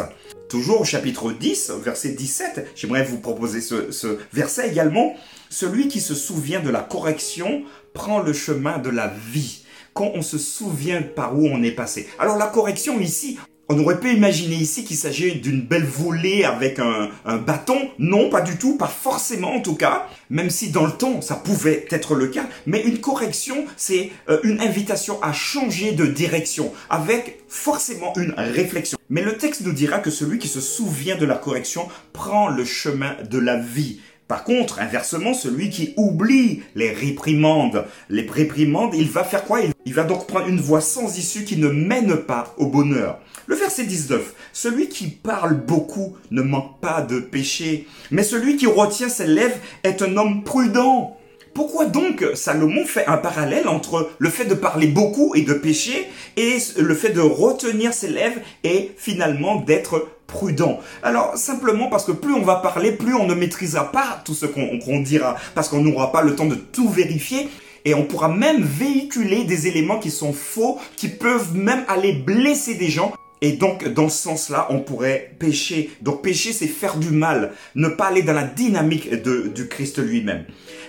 Toujours 0.48 0.82
au 0.82 0.86
chapitre 0.86 1.32
10, 1.32 1.72
verset 1.84 2.10
17, 2.10 2.68
j'aimerais 2.76 3.04
vous 3.04 3.18
proposer 3.18 3.62
ce 3.62 4.20
verset 4.32 4.70
également. 4.70 5.16
Celui 5.50 5.88
qui 5.88 6.00
se 6.00 6.14
souvient 6.14 6.62
de 6.62 6.70
la 6.70 6.82
correction 6.82 7.64
prend 7.96 8.20
le 8.20 8.34
chemin 8.34 8.78
de 8.78 8.92
la 8.92 9.08
vie 9.08 9.64
quand 9.96 10.12
on 10.14 10.22
se 10.22 10.38
souvient 10.38 11.02
par 11.02 11.36
où 11.36 11.48
on 11.48 11.64
est 11.64 11.72
passé. 11.72 12.08
Alors 12.20 12.38
la 12.38 12.46
correction 12.46 13.00
ici, 13.00 13.40
on 13.68 13.80
aurait 13.80 14.00
pu 14.00 14.14
imaginer 14.14 14.56
ici 14.56 14.84
qu'il 14.84 14.98
s'agit 14.98 15.36
d'une 15.40 15.62
belle 15.62 15.86
volée 15.86 16.44
avec 16.44 16.80
un, 16.80 17.10
bâton. 17.38 17.90
Non, 17.98 18.30
pas 18.30 18.42
du 18.42 18.58
tout, 18.58 18.78
pas 18.78 18.88
forcément 18.88 19.56
en 19.56 19.62
tout 19.62 19.76
cas, 19.76 20.08
même 20.30 20.50
si 20.50 20.70
dans 20.70 20.86
le 20.86 20.92
temps 20.92 21.22
ça 21.22 21.36
pouvait 21.36 21.86
être 21.90 22.16
le 22.16 22.28
cas. 22.28 22.48
Mais 22.66 22.82
une 22.82 23.00
correction, 23.00 23.66
c'est 23.78 24.12
euh, 24.30 24.40
une 24.44 24.62
invitation 24.62 25.22
à 25.22 25.34
changer 25.34 25.94
de 25.94 26.06
direction 26.06 26.72
avec 26.90 27.40
forcément 27.48 28.14
une 28.18 28.34
réflexion. 28.38 28.98
Mais 29.10 29.22
le 29.22 29.38
texte 29.38 29.62
nous 29.62 29.72
dira 29.72 30.00
que 30.00 30.10
celui 30.10 30.40
qui 30.40 30.48
se 30.48 30.62
souvient 30.62 31.16
de 31.16 31.26
la 31.26 31.36
correction 31.36 31.88
prend 32.14 32.50
le 32.50 32.66
chemin 32.66 33.16
de 33.30 33.40
la 33.40 33.58
vie. 33.58 34.00
Par 34.28 34.44
contre, 34.44 34.80
inversement, 34.80 35.36
celui 35.36 35.70
qui 35.70 35.94
oublie 35.98 36.64
les 36.74 36.92
réprimandes, 36.92 37.86
les 38.10 38.28
réprimandes, 38.28 38.96
il 38.96 39.08
va 39.08 39.24
faire 39.24 39.44
quoi? 39.44 39.60
Il 39.86 39.94
va 39.94 40.04
donc 40.04 40.26
prendre 40.26 40.48
une 40.48 40.60
voie 40.60 40.82
sans 40.82 41.16
issue 41.16 41.44
qui 41.44 41.58
ne 41.58 41.68
mène 41.68 42.18
pas 42.18 42.56
au 42.58 42.66
bonheur. 42.66 43.20
Le 43.46 43.56
verset 43.56 43.86
19, 43.86 44.34
celui 44.52 44.90
qui 44.90 45.08
parle 45.10 45.54
beaucoup 45.54 46.18
ne 46.32 46.42
manque 46.42 46.80
pas 46.82 47.02
de 47.02 47.20
péché, 47.20 47.86
mais 48.10 48.24
celui 48.24 48.58
qui 48.58 48.66
retient 48.66 49.10
ses 49.10 49.28
lèvres 49.28 49.60
est 49.84 50.02
un 50.02 50.18
homme 50.18 50.44
prudent. 50.44 51.16
Pourquoi 51.54 51.86
donc 51.86 52.26
Salomon 52.34 52.84
fait 52.84 53.06
un 53.06 53.18
parallèle 53.18 53.68
entre 53.68 54.10
le 54.18 54.30
fait 54.30 54.46
de 54.46 54.56
parler 54.56 54.88
beaucoup 54.88 55.36
et 55.36 55.44
de 55.44 55.54
pécher 55.54 56.08
et 56.36 56.58
le 56.78 56.96
fait 56.96 57.12
de 57.12 57.22
retenir 57.22 57.94
ses 57.94 58.10
lèvres 58.10 58.42
et 58.64 58.92
finalement 58.98 59.62
d'être 59.62 60.10
prudent. 60.28 60.80
Alors 61.04 61.38
simplement 61.38 61.88
parce 61.88 62.06
que 62.06 62.12
plus 62.12 62.34
on 62.34 62.42
va 62.42 62.58
parler, 62.58 62.92
plus 62.92 63.14
on 63.14 63.26
ne 63.26 63.34
maîtrisera 63.34 63.92
pas 63.92 64.22
tout 64.26 64.34
ce 64.34 64.46
qu'on 64.46 65.00
dira, 65.00 65.36
parce 65.54 65.70
qu'on 65.70 65.82
n'aura 65.82 66.12
pas 66.12 66.22
le 66.22 66.36
temps 66.36 66.46
de 66.46 66.56
tout 66.56 66.90
vérifier. 66.90 67.50
Et 67.88 67.94
on 67.94 68.04
pourra 68.04 68.30
même 68.30 68.64
véhiculer 68.64 69.44
des 69.44 69.68
éléments 69.68 70.00
qui 70.00 70.10
sont 70.10 70.34
faux, 70.34 70.80
qui 70.98 71.08
peuvent 71.08 71.56
même 71.56 71.86
aller 71.88 72.14
blesser 72.14 72.74
des 72.74 72.90
gens. 72.90 73.14
Et 73.42 73.52
donc, 73.52 73.88
dans 73.88 74.10
ce 74.10 74.24
sens-là, 74.24 74.66
on 74.72 74.80
pourrait 74.80 75.36
pécher. 75.38 75.92
Donc, 76.02 76.24
pécher, 76.24 76.52
c'est 76.52 76.66
faire 76.66 76.98
du 76.98 77.12
mal, 77.12 77.54
ne 77.76 77.88
pas 77.88 78.06
aller 78.06 78.24
dans 78.24 78.34
la 78.34 78.44
dynamique 78.44 79.12
de, 79.12 79.52
du 79.54 79.68
Christ 79.68 80.00
lui-même. 80.00 80.46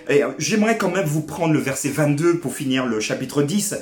Et 0.09 0.22
euh, 0.22 0.31
j'aimerais 0.38 0.79
quand 0.79 0.90
même 0.90 1.05
vous 1.05 1.22
prendre 1.22 1.53
le 1.53 1.59
verset 1.59 1.88
22 1.88 2.38
pour 2.38 2.55
finir 2.55 2.87
le 2.87 3.01
chapitre 3.01 3.42
10 3.42 3.77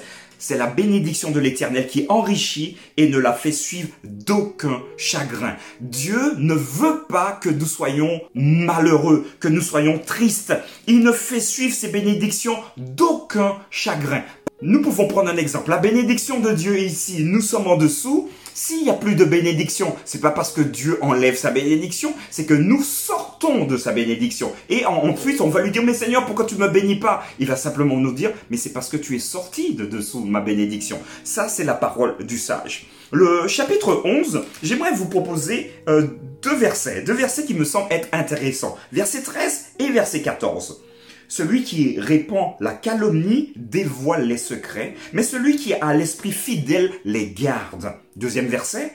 c'est 0.44 0.58
la 0.58 0.66
bénédiction 0.66 1.30
de 1.30 1.40
l'Éternel 1.40 1.86
qui 1.86 2.04
enrichit 2.10 2.76
et 2.98 3.08
ne 3.08 3.16
la 3.16 3.32
fait 3.32 3.50
suivre 3.50 3.88
d'aucun 4.04 4.82
chagrin. 4.98 5.56
Dieu 5.80 6.20
ne 6.36 6.52
veut 6.52 7.04
pas 7.08 7.32
que 7.32 7.48
nous 7.48 7.64
soyons 7.64 8.20
malheureux, 8.34 9.26
que 9.40 9.48
nous 9.48 9.62
soyons 9.62 9.98
tristes. 9.98 10.52
Il 10.86 11.00
ne 11.00 11.12
fait 11.12 11.40
suivre 11.40 11.74
ses 11.74 11.88
bénédictions 11.88 12.58
d'aucun 12.76 13.56
chagrin. 13.70 14.22
Nous 14.60 14.82
pouvons 14.82 15.08
prendre 15.08 15.30
un 15.30 15.36
exemple. 15.38 15.70
La 15.70 15.78
bénédiction 15.78 16.40
de 16.40 16.52
Dieu 16.52 16.78
ici, 16.78 17.24
nous 17.24 17.40
sommes 17.40 17.66
en 17.66 17.78
dessous. 17.78 18.28
S'il 18.52 18.82
n'y 18.82 18.90
a 18.90 18.94
plus 18.94 19.14
de 19.14 19.24
bénédiction, 19.24 19.96
c'est 20.04 20.20
pas 20.20 20.30
parce 20.30 20.52
que 20.52 20.60
Dieu 20.60 20.98
enlève 21.00 21.36
sa 21.36 21.52
bénédiction, 21.52 22.12
c'est 22.30 22.44
que 22.44 22.54
nous 22.54 22.82
sortons 22.82 23.23
de 23.44 23.76
sa 23.76 23.92
bénédiction. 23.92 24.52
Et 24.70 24.86
en, 24.86 25.12
plus, 25.12 25.40
on 25.40 25.48
va 25.48 25.62
lui 25.62 25.70
dire, 25.70 25.82
mais 25.82 25.92
Seigneur, 25.94 26.24
pourquoi 26.24 26.46
tu 26.46 26.56
me 26.56 26.68
bénis 26.68 26.96
pas? 26.96 27.22
Il 27.38 27.46
va 27.46 27.56
simplement 27.56 27.96
nous 27.96 28.12
dire, 28.12 28.32
mais 28.50 28.56
c'est 28.56 28.72
parce 28.72 28.88
que 28.88 28.96
tu 28.96 29.16
es 29.16 29.18
sorti 29.18 29.74
de 29.74 29.84
dessous 29.84 30.24
ma 30.24 30.40
bénédiction. 30.40 30.98
Ça, 31.24 31.48
c'est 31.48 31.64
la 31.64 31.74
parole 31.74 32.16
du 32.24 32.38
sage. 32.38 32.86
Le 33.12 33.46
chapitre 33.46 34.02
11, 34.04 34.44
j'aimerais 34.62 34.92
vous 34.92 35.08
proposer 35.08 35.72
euh, 35.88 36.06
deux 36.42 36.56
versets, 36.56 37.02
deux 37.02 37.12
versets 37.12 37.44
qui 37.44 37.54
me 37.54 37.64
semblent 37.64 37.92
être 37.92 38.08
intéressants. 38.12 38.76
Verset 38.92 39.22
13 39.22 39.64
et 39.78 39.90
verset 39.90 40.22
14. 40.22 40.82
Celui 41.28 41.64
qui 41.64 41.98
répand 41.98 42.54
la 42.60 42.72
calomnie 42.72 43.52
dévoile 43.56 44.26
les 44.26 44.38
secrets, 44.38 44.94
mais 45.12 45.22
celui 45.22 45.56
qui 45.56 45.74
a 45.74 45.94
l'esprit 45.94 46.32
fidèle 46.32 46.90
les 47.04 47.30
garde. 47.30 47.92
Deuxième 48.16 48.46
verset. 48.46 48.92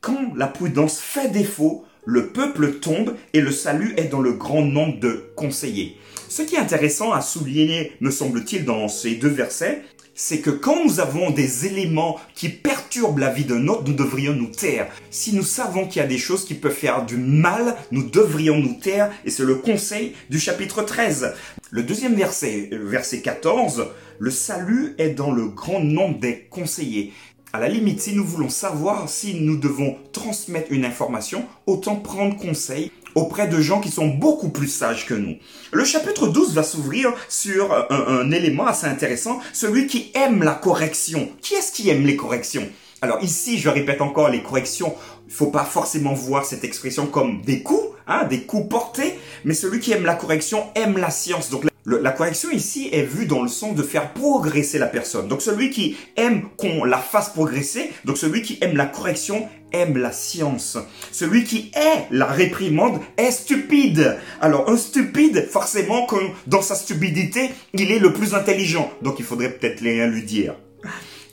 Quand 0.00 0.32
la 0.36 0.46
prudence 0.46 1.00
fait 1.00 1.28
défaut, 1.28 1.84
le 2.08 2.28
peuple 2.28 2.76
tombe 2.80 3.14
et 3.34 3.42
le 3.42 3.52
salut 3.52 3.92
est 3.98 4.04
dans 4.04 4.22
le 4.22 4.32
grand 4.32 4.62
nombre 4.62 4.98
de 4.98 5.30
conseillers. 5.36 5.98
Ce 6.30 6.40
qui 6.40 6.54
est 6.54 6.58
intéressant 6.58 7.12
à 7.12 7.20
souligner, 7.20 7.92
me 8.00 8.10
semble-t-il, 8.10 8.64
dans 8.64 8.88
ces 8.88 9.16
deux 9.16 9.28
versets, 9.28 9.82
c'est 10.14 10.38
que 10.38 10.48
quand 10.48 10.82
nous 10.82 11.00
avons 11.00 11.30
des 11.30 11.66
éléments 11.66 12.18
qui 12.34 12.48
perturbent 12.48 13.18
la 13.18 13.30
vie 13.30 13.44
d'un 13.44 13.68
autre, 13.68 13.84
nous 13.86 13.92
devrions 13.92 14.32
nous 14.32 14.50
taire. 14.50 14.88
Si 15.10 15.34
nous 15.34 15.42
savons 15.42 15.86
qu'il 15.86 16.00
y 16.00 16.04
a 16.04 16.08
des 16.08 16.16
choses 16.16 16.46
qui 16.46 16.54
peuvent 16.54 16.72
faire 16.72 17.04
du 17.04 17.18
mal, 17.18 17.76
nous 17.92 18.08
devrions 18.08 18.56
nous 18.56 18.80
taire, 18.80 19.12
et 19.26 19.30
c'est 19.30 19.44
le 19.44 19.56
conseil 19.56 20.14
du 20.30 20.40
chapitre 20.40 20.80
13. 20.80 21.34
Le 21.70 21.82
deuxième 21.82 22.14
verset, 22.14 22.70
verset 22.72 23.20
14, 23.20 23.86
Le 24.18 24.30
salut 24.30 24.94
est 24.96 25.10
dans 25.10 25.30
le 25.30 25.48
grand 25.48 25.80
nombre 25.80 26.18
des 26.18 26.46
conseillers. 26.48 27.12
À 27.50 27.60
la 27.60 27.68
limite, 27.68 28.02
si 28.02 28.14
nous 28.14 28.26
voulons 28.26 28.50
savoir 28.50 29.08
si 29.08 29.40
nous 29.40 29.56
devons 29.56 29.96
transmettre 30.12 30.70
une 30.70 30.84
information, 30.84 31.46
autant 31.66 31.96
prendre 31.96 32.36
conseil 32.36 32.92
auprès 33.14 33.48
de 33.48 33.58
gens 33.58 33.80
qui 33.80 33.90
sont 33.90 34.08
beaucoup 34.08 34.50
plus 34.50 34.68
sages 34.68 35.06
que 35.06 35.14
nous. 35.14 35.36
Le 35.72 35.84
chapitre 35.86 36.28
12 36.28 36.52
va 36.52 36.62
s'ouvrir 36.62 37.14
sur 37.30 37.72
un, 37.72 37.86
un, 37.90 38.30
élément 38.32 38.66
assez 38.66 38.86
intéressant, 38.86 39.40
celui 39.54 39.86
qui 39.86 40.12
aime 40.14 40.42
la 40.42 40.52
correction. 40.52 41.30
Qui 41.40 41.54
est-ce 41.54 41.72
qui 41.72 41.88
aime 41.88 42.04
les 42.04 42.16
corrections? 42.16 42.68
Alors 43.00 43.22
ici, 43.22 43.58
je 43.58 43.70
répète 43.70 44.02
encore, 44.02 44.28
les 44.28 44.42
corrections, 44.42 44.94
il 45.26 45.32
faut 45.32 45.50
pas 45.50 45.64
forcément 45.64 46.12
voir 46.12 46.44
cette 46.44 46.64
expression 46.64 47.06
comme 47.06 47.40
des 47.40 47.62
coups, 47.62 47.88
hein, 48.06 48.24
des 48.24 48.42
coups 48.42 48.68
portés, 48.68 49.18
mais 49.44 49.54
celui 49.54 49.80
qui 49.80 49.92
aime 49.92 50.04
la 50.04 50.16
correction 50.16 50.66
aime 50.74 50.98
la 50.98 51.10
science. 51.10 51.48
La 51.96 52.10
correction 52.10 52.50
ici 52.50 52.88
est 52.92 53.02
vue 53.02 53.26
dans 53.26 53.42
le 53.42 53.48
sens 53.48 53.74
de 53.74 53.82
faire 53.82 54.12
progresser 54.12 54.78
la 54.78 54.86
personne. 54.86 55.28
Donc 55.28 55.42
celui 55.42 55.70
qui 55.70 55.96
aime 56.16 56.42
qu'on 56.56 56.84
la 56.84 56.98
fasse 56.98 57.30
progresser, 57.30 57.90
donc 58.04 58.18
celui 58.18 58.42
qui 58.42 58.58
aime 58.60 58.76
la 58.76 58.86
correction 58.86 59.48
aime 59.72 59.96
la 59.96 60.12
science. 60.12 60.78
Celui 61.12 61.44
qui 61.44 61.70
est 61.74 62.06
la 62.10 62.26
réprimande 62.26 63.00
est 63.16 63.30
stupide. 63.30 64.16
Alors 64.40 64.68
un 64.68 64.76
stupide, 64.76 65.48
forcément, 65.50 66.06
dans 66.46 66.62
sa 66.62 66.74
stupidité, 66.74 67.50
il 67.72 67.90
est 67.90 67.98
le 67.98 68.12
plus 68.12 68.34
intelligent. 68.34 68.90
Donc 69.02 69.18
il 69.18 69.24
faudrait 69.24 69.50
peut-être 69.50 69.80
rien 69.80 70.06
lui 70.06 70.22
dire. 70.22 70.54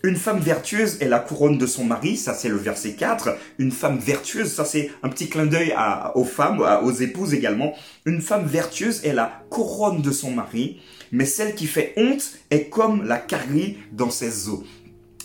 Une 0.05 0.17
femme 0.17 0.39
vertueuse 0.39 1.01
est 1.01 1.07
la 1.07 1.17
couronne 1.17 1.57
de 1.57 1.65
son 1.65 1.83
mari, 1.83 2.15
ça 2.15 2.35
c'est 2.35 2.47
le 2.47 2.57
verset 2.57 2.91
4. 2.91 3.35
Une 3.57 3.71
femme 3.71 3.97
vertueuse, 3.97 4.53
ça 4.53 4.63
c'est 4.63 4.91
un 5.01 5.09
petit 5.09 5.29
clin 5.29 5.47
d'œil 5.47 5.75
aux 6.13 6.23
femmes, 6.23 6.63
aux 6.83 6.91
épouses 6.91 7.33
également. 7.33 7.73
Une 8.05 8.21
femme 8.21 8.45
vertueuse 8.45 9.03
est 9.03 9.13
la 9.13 9.41
couronne 9.49 10.03
de 10.03 10.11
son 10.11 10.29
mari, 10.29 10.79
mais 11.11 11.25
celle 11.25 11.55
qui 11.55 11.65
fait 11.65 11.95
honte 11.97 12.33
est 12.51 12.69
comme 12.69 13.03
la 13.03 13.17
carie 13.17 13.77
dans 13.93 14.11
ses 14.11 14.47
os 14.47 14.59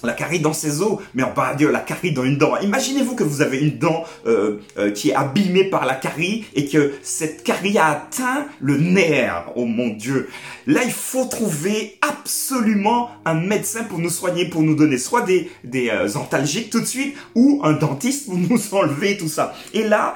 la 0.02 0.12
carie 0.12 0.40
dans 0.40 0.52
ses 0.52 0.80
os, 0.82 0.98
mais 1.14 1.22
on 1.22 1.32
parle 1.32 1.56
de 1.56 1.66
la 1.66 1.80
carie 1.80 2.12
dans 2.12 2.24
une 2.24 2.38
dent. 2.38 2.56
Imaginez-vous 2.58 3.14
que 3.14 3.24
vous 3.24 3.42
avez 3.42 3.58
une 3.58 3.78
dent 3.78 4.04
euh, 4.26 4.58
euh, 4.78 4.90
qui 4.90 5.10
est 5.10 5.14
abîmée 5.14 5.64
par 5.64 5.86
la 5.86 5.94
carie 5.94 6.46
et 6.54 6.66
que 6.66 6.92
cette 7.02 7.42
carie 7.42 7.78
a 7.78 7.88
atteint 7.88 8.46
le 8.60 8.76
nerf. 8.78 9.52
Oh 9.56 9.64
mon 9.64 9.88
Dieu. 9.88 10.28
Là, 10.66 10.80
il 10.84 10.92
faut 10.92 11.24
trouver 11.24 11.98
absolument 12.00 13.10
un 13.24 13.34
médecin 13.34 13.84
pour 13.84 13.98
nous 13.98 14.10
soigner, 14.10 14.48
pour 14.48 14.62
nous 14.62 14.74
donner 14.74 14.98
soit 14.98 15.22
des, 15.22 15.50
des 15.64 15.90
euh, 15.90 16.08
antalgiques 16.16 16.70
tout 16.70 16.80
de 16.80 16.86
suite 16.86 17.16
ou 17.34 17.60
un 17.64 17.72
dentiste 17.72 18.26
pour 18.26 18.38
nous 18.38 18.74
enlever 18.74 19.16
tout 19.16 19.28
ça. 19.28 19.54
Et 19.74 19.84
là, 19.84 20.14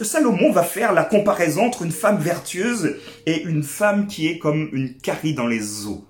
Salomon 0.00 0.52
va 0.52 0.62
faire 0.62 0.92
la 0.92 1.04
comparaison 1.04 1.66
entre 1.66 1.82
une 1.82 1.92
femme 1.92 2.18
vertueuse 2.18 2.96
et 3.26 3.42
une 3.42 3.62
femme 3.62 4.06
qui 4.06 4.28
est 4.28 4.38
comme 4.38 4.68
une 4.72 4.94
carie 4.94 5.34
dans 5.34 5.46
les 5.46 5.86
os. 5.86 6.00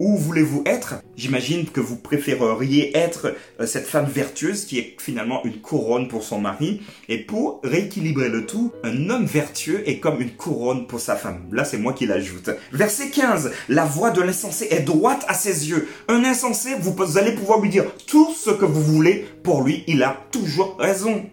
Où 0.00 0.16
voulez-vous 0.16 0.62
être? 0.64 0.94
J'imagine 1.14 1.66
que 1.66 1.80
vous 1.80 1.96
préféreriez 1.96 2.96
être 2.96 3.36
euh, 3.60 3.66
cette 3.66 3.86
femme 3.86 4.06
vertueuse 4.06 4.64
qui 4.64 4.78
est 4.78 4.96
finalement 4.98 5.44
une 5.44 5.60
couronne 5.60 6.08
pour 6.08 6.22
son 6.22 6.40
mari. 6.40 6.80
Et 7.10 7.18
pour 7.18 7.60
rééquilibrer 7.62 8.30
le 8.30 8.46
tout, 8.46 8.72
un 8.82 9.10
homme 9.10 9.26
vertueux 9.26 9.86
est 9.86 9.98
comme 9.98 10.22
une 10.22 10.30
couronne 10.30 10.86
pour 10.86 11.00
sa 11.00 11.16
femme. 11.16 11.46
Là, 11.52 11.66
c'est 11.66 11.76
moi 11.76 11.92
qui 11.92 12.06
l'ajoute. 12.06 12.48
Verset 12.72 13.10
15. 13.10 13.52
La 13.68 13.84
voix 13.84 14.10
de 14.10 14.22
l'insensé 14.22 14.68
est 14.70 14.80
droite 14.80 15.26
à 15.28 15.34
ses 15.34 15.68
yeux. 15.68 15.86
Un 16.08 16.24
insensé, 16.24 16.70
vous 16.80 17.18
allez 17.18 17.32
pouvoir 17.32 17.60
lui 17.60 17.68
dire 17.68 17.84
tout 18.06 18.32
ce 18.34 18.48
que 18.48 18.64
vous 18.64 18.82
voulez. 18.82 19.26
Pour 19.42 19.62
lui, 19.62 19.84
il 19.86 20.02
a 20.02 20.16
toujours 20.32 20.78
raison. 20.78 21.26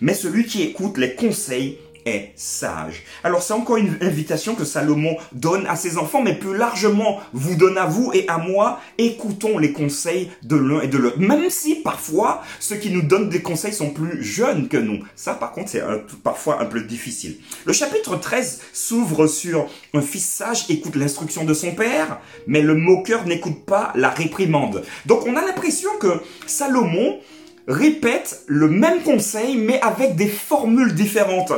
Mais 0.00 0.14
celui 0.14 0.44
qui 0.44 0.62
écoute 0.62 0.98
les 0.98 1.14
conseils 1.14 1.78
est 2.06 2.32
sage. 2.36 3.02
Alors 3.24 3.42
c'est 3.42 3.52
encore 3.52 3.76
une 3.76 3.98
invitation 4.00 4.54
que 4.54 4.64
Salomon 4.64 5.16
donne 5.32 5.66
à 5.66 5.76
ses 5.76 5.98
enfants, 5.98 6.22
mais 6.22 6.34
plus 6.34 6.56
largement 6.56 7.20
vous 7.32 7.56
donne 7.56 7.76
à 7.76 7.86
vous 7.86 8.10
et 8.14 8.26
à 8.28 8.38
moi. 8.38 8.80
Écoutons 8.96 9.58
les 9.58 9.72
conseils 9.72 10.30
de 10.42 10.56
l'un 10.56 10.80
et 10.80 10.88
de 10.88 10.96
l'autre. 10.96 11.18
Même 11.18 11.50
si 11.50 11.76
parfois 11.76 12.42
ceux 12.60 12.76
qui 12.76 12.90
nous 12.90 13.02
donnent 13.02 13.28
des 13.28 13.42
conseils 13.42 13.74
sont 13.74 13.90
plus 13.90 14.22
jeunes 14.22 14.68
que 14.68 14.76
nous. 14.76 15.00
Ça 15.14 15.34
par 15.34 15.52
contre 15.52 15.70
c'est 15.70 15.82
parfois 16.22 16.62
un 16.62 16.66
peu 16.66 16.80
difficile. 16.80 17.36
Le 17.64 17.72
chapitre 17.72 18.16
13 18.16 18.62
s'ouvre 18.72 19.26
sur 19.26 19.68
un 19.92 20.00
fils 20.00 20.26
sage 20.26 20.66
écoute 20.68 20.96
l'instruction 20.96 21.44
de 21.44 21.54
son 21.54 21.74
père, 21.74 22.20
mais 22.46 22.62
le 22.62 22.74
moqueur 22.74 23.26
n'écoute 23.26 23.64
pas 23.64 23.92
la 23.94 24.10
réprimande. 24.10 24.82
Donc 25.06 25.26
on 25.26 25.36
a 25.36 25.44
l'impression 25.44 25.90
que 26.00 26.20
Salomon 26.46 27.18
répète 27.66 28.44
le 28.46 28.68
même 28.68 29.02
conseil 29.02 29.56
mais 29.56 29.80
avec 29.80 30.14
des 30.14 30.28
formules 30.28 30.94
différentes 30.94 31.52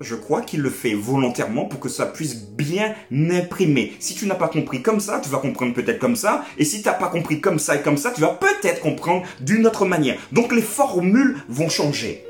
je 0.00 0.14
crois 0.14 0.42
qu'il 0.42 0.60
le 0.60 0.70
fait 0.70 0.94
volontairement 0.94 1.64
pour 1.64 1.80
que 1.80 1.88
ça 1.88 2.06
puisse 2.06 2.36
bien 2.36 2.94
imprimer. 3.10 3.94
Si 3.98 4.14
tu 4.14 4.26
n'as 4.26 4.34
pas 4.34 4.48
compris 4.48 4.82
comme 4.82 5.00
ça, 5.00 5.20
tu 5.22 5.30
vas 5.30 5.38
comprendre 5.38 5.74
peut-être 5.74 5.98
comme 5.98 6.16
ça. 6.16 6.44
Et 6.58 6.64
si 6.64 6.82
tu 6.82 6.88
n'as 6.88 6.94
pas 6.94 7.08
compris 7.08 7.40
comme 7.40 7.58
ça 7.58 7.76
et 7.76 7.82
comme 7.82 7.96
ça, 7.96 8.10
tu 8.10 8.20
vas 8.20 8.38
peut-être 8.40 8.80
comprendre 8.80 9.26
d'une 9.40 9.66
autre 9.66 9.86
manière. 9.86 10.16
Donc 10.32 10.52
les 10.52 10.62
formules 10.62 11.36
vont 11.48 11.68
changer. 11.68 12.24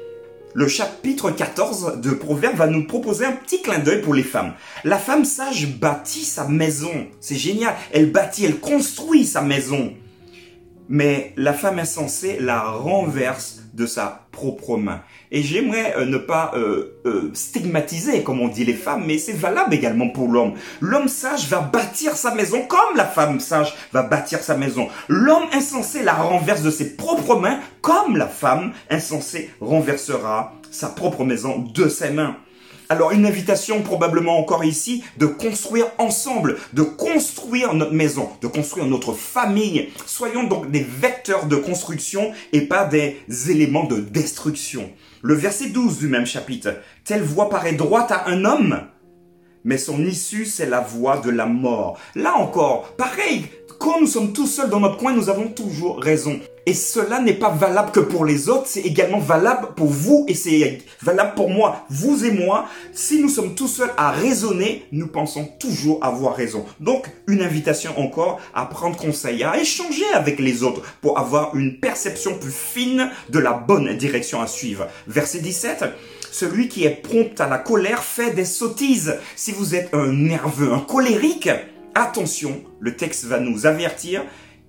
Le 0.55 0.69
chapitre 0.69 1.31
14 1.31 2.01
de 2.01 2.11
Proverbes 2.13 2.57
va 2.57 2.67
nous 2.67 2.87
proposer 2.87 3.27
un 3.27 3.33
petit 3.33 3.61
clin 3.61 3.79
d'œil 3.79 4.01
pour 4.01 4.15
les 4.15 4.23
femmes. 4.23 4.55
La 4.85 4.97
femme 4.97 5.27
sage 5.27 5.69
bâtit 5.69 6.25
sa 6.25 6.49
maison. 6.49 7.09
C'est 7.21 7.37
génial. 7.37 7.75
Elle 7.93 8.11
bâtit, 8.11 8.47
elle 8.47 8.59
construit 8.59 9.27
sa 9.27 9.43
maison. 9.43 9.93
Mais 10.89 11.35
la 11.37 11.53
femme 11.53 11.79
insensée 11.79 12.39
la 12.41 12.71
renverse 12.71 13.65
de 13.77 13.87
sa 13.87 14.27
propre 14.33 14.77
main. 14.79 15.03
Et 15.31 15.43
j'aimerais 15.43 15.95
euh, 15.99 16.07
ne 16.07 16.17
pas 16.17 16.53
euh, 16.55 16.99
euh, 17.05 17.31
stigmatiser, 17.35 18.23
comme 18.23 18.41
on 18.41 18.49
dit 18.49 18.65
les 18.65 18.75
femmes, 18.75 19.05
mais 19.07 19.19
c'est 19.19 19.37
valable 19.37 19.75
également 19.75 20.09
pour 20.09 20.29
l'homme. 20.29 20.55
L'homme 20.81 21.09
sage 21.09 21.47
va 21.49 21.61
bâtir 21.61 22.17
sa 22.17 22.35
maison 22.35 22.63
comme 22.67 22.97
la 22.97 23.05
femme 23.05 23.39
sage 23.39 23.75
va 23.93 24.03
bâtir 24.03 24.41
sa 24.41 24.57
maison. 24.57 24.89
L'homme 25.09 25.45
insensé 25.53 26.03
la 26.03 26.15
renverse 26.15 26.63
de 26.63 26.71
ses 26.71 26.97
propres 26.97 27.37
mains 27.37 27.61
comme 27.83 28.17
la 28.17 28.29
femme 28.29 28.73
insensée 28.91 29.51
renversera 29.61 30.55
sa 30.71 30.89
propre 30.89 31.25
maison 31.25 31.59
de 31.59 31.89
ses 31.89 32.11
mains. 32.11 32.37
Alors 32.89 33.11
une 33.11 33.27
invitation 33.27 33.83
probablement 33.83 34.39
encore 34.39 34.65
ici 34.65 35.03
de 35.19 35.27
construire 35.27 35.87
ensemble, 35.99 36.57
de 36.73 36.83
construire 36.83 37.75
notre 37.75 37.93
maison, 37.93 38.29
de 38.41 38.47
construire 38.47 38.87
notre 38.87 39.13
famille. 39.13 39.89
Soyons 40.07 40.45
donc 40.45 40.71
des 40.71 40.85
vecteurs 40.85 41.47
de 41.47 41.57
construction 41.57 42.33
et 42.53 42.61
pas 42.63 42.85
des 42.85 43.17
éléments 43.51 43.85
de 43.85 43.97
destruction. 43.97 44.89
Le 45.23 45.35
verset 45.35 45.71
12 45.71 45.99
du 45.99 46.07
même 46.07 46.27
chapitre. 46.27 46.77
Telle 47.05 47.23
voix 47.23 47.49
paraît 47.49 47.73
droite 47.73 48.13
à 48.13 48.29
un 48.29 48.45
homme, 48.45 48.83
mais 49.65 49.79
son 49.79 50.05
issue 50.05 50.47
c'est 50.47 50.67
la 50.67 50.81
voie 50.81 51.19
de 51.19 51.31
la 51.31 51.47
mort. 51.47 51.99
Là 52.15 52.37
encore, 52.37 52.95
pareil, 52.97 53.47
quand 53.81 54.01
nous 54.01 54.07
sommes 54.07 54.33
tous 54.33 54.47
seuls 54.47 54.71
dans 54.71 54.81
notre 54.81 54.97
coin, 54.97 55.13
nous 55.13 55.29
avons 55.29 55.49
toujours 55.49 56.01
raison. 56.01 56.39
Et 56.69 56.75
cela 56.75 57.21
n'est 57.21 57.33
pas 57.33 57.51
valable 57.51 57.93
que 57.93 58.01
pour 58.01 58.25
les 58.25 58.49
autres, 58.49 58.67
c'est 58.67 58.81
également 58.81 59.21
valable 59.21 59.69
pour 59.77 59.87
vous 59.87 60.25
et 60.27 60.35
c'est 60.35 60.79
valable 61.01 61.35
pour 61.37 61.49
moi. 61.49 61.87
Vous 61.91 62.25
et 62.25 62.33
moi, 62.33 62.67
si 62.93 63.23
nous 63.23 63.29
sommes 63.29 63.55
tous 63.55 63.69
seuls 63.69 63.93
à 63.97 64.11
raisonner, 64.11 64.85
nous 64.91 65.07
pensons 65.07 65.49
toujours 65.61 66.05
avoir 66.05 66.35
raison. 66.35 66.65
Donc, 66.81 67.07
une 67.29 67.43
invitation 67.43 67.97
encore 68.01 68.41
à 68.53 68.67
prendre 68.67 68.97
conseil, 68.97 69.45
à 69.45 69.61
échanger 69.61 70.07
avec 70.13 70.41
les 70.41 70.65
autres 70.65 70.83
pour 71.03 71.21
avoir 71.21 71.55
une 71.55 71.79
perception 71.79 72.37
plus 72.37 72.51
fine 72.51 73.11
de 73.29 73.39
la 73.39 73.53
bonne 73.53 73.97
direction 73.97 74.43
à 74.43 74.49
suivre. 74.49 74.89
Verset 75.07 75.39
17. 75.39 75.85
Celui 76.33 76.69
qui 76.69 76.85
est 76.85 76.91
prompt 77.01 77.41
à 77.41 77.49
la 77.49 77.59
colère 77.59 78.03
fait 78.03 78.33
des 78.33 78.45
sottises. 78.45 79.15
Si 79.37 79.53
vous 79.53 79.77
êtes 79.77 79.95
un 79.95 80.13
nerveux, 80.13 80.73
un 80.73 80.81
colérique, 80.81 81.49
attention, 81.95 82.61
le 82.81 82.97
texte 82.97 83.25
va 83.25 83.39
nous 83.39 83.67
avertir 83.67 84.25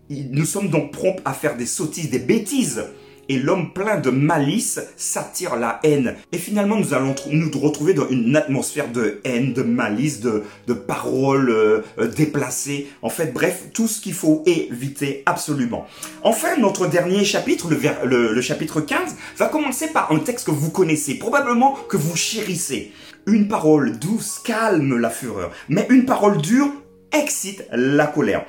nous 0.09 0.45
sommes 0.45 0.69
donc 0.69 0.91
prompts 0.91 1.21
à 1.25 1.33
faire 1.33 1.57
des 1.57 1.65
sottises, 1.65 2.09
des 2.09 2.19
bêtises. 2.19 2.83
Et 3.29 3.39
l'homme 3.39 3.73
plein 3.73 3.99
de 3.99 4.09
malice 4.09 4.79
s'attire 4.95 5.57
la 5.57 5.81
haine. 5.83 6.15
Et 6.31 6.37
finalement, 6.37 6.77
nous 6.77 6.93
allons 6.93 7.13
nous 7.29 7.59
retrouver 7.59 7.93
dans 7.93 8.07
une 8.07 8.37
atmosphère 8.37 8.89
de 8.89 9.19
haine, 9.25 9.51
de 9.51 9.63
malice, 9.63 10.21
de, 10.21 10.43
paroles 10.73 11.49
euh, 11.49 11.81
euh, 11.99 12.07
déplacées. 12.07 12.87
En 13.01 13.09
fait, 13.09 13.33
bref, 13.33 13.65
tout 13.73 13.89
ce 13.89 13.99
qu'il 13.99 14.13
faut 14.13 14.43
éviter 14.45 15.23
absolument. 15.25 15.87
Enfin, 16.23 16.55
notre 16.57 16.87
dernier 16.87 17.25
chapitre, 17.25 17.67
le, 17.69 18.33
le 18.33 18.41
chapitre 18.41 18.79
15, 18.79 19.15
va 19.37 19.47
commencer 19.47 19.87
par 19.87 20.09
un 20.13 20.19
texte 20.19 20.45
que 20.45 20.51
vous 20.51 20.71
connaissez, 20.71 21.15
probablement 21.15 21.73
que 21.89 21.97
vous 21.97 22.15
chérissez. 22.15 22.93
Une 23.25 23.49
parole 23.49 23.99
douce 23.99 24.39
calme 24.41 24.97
la 24.97 25.09
fureur, 25.09 25.51
mais 25.67 25.85
une 25.89 26.05
parole 26.05 26.37
dure 26.37 26.71
excite 27.11 27.65
la 27.71 28.07
colère 28.07 28.45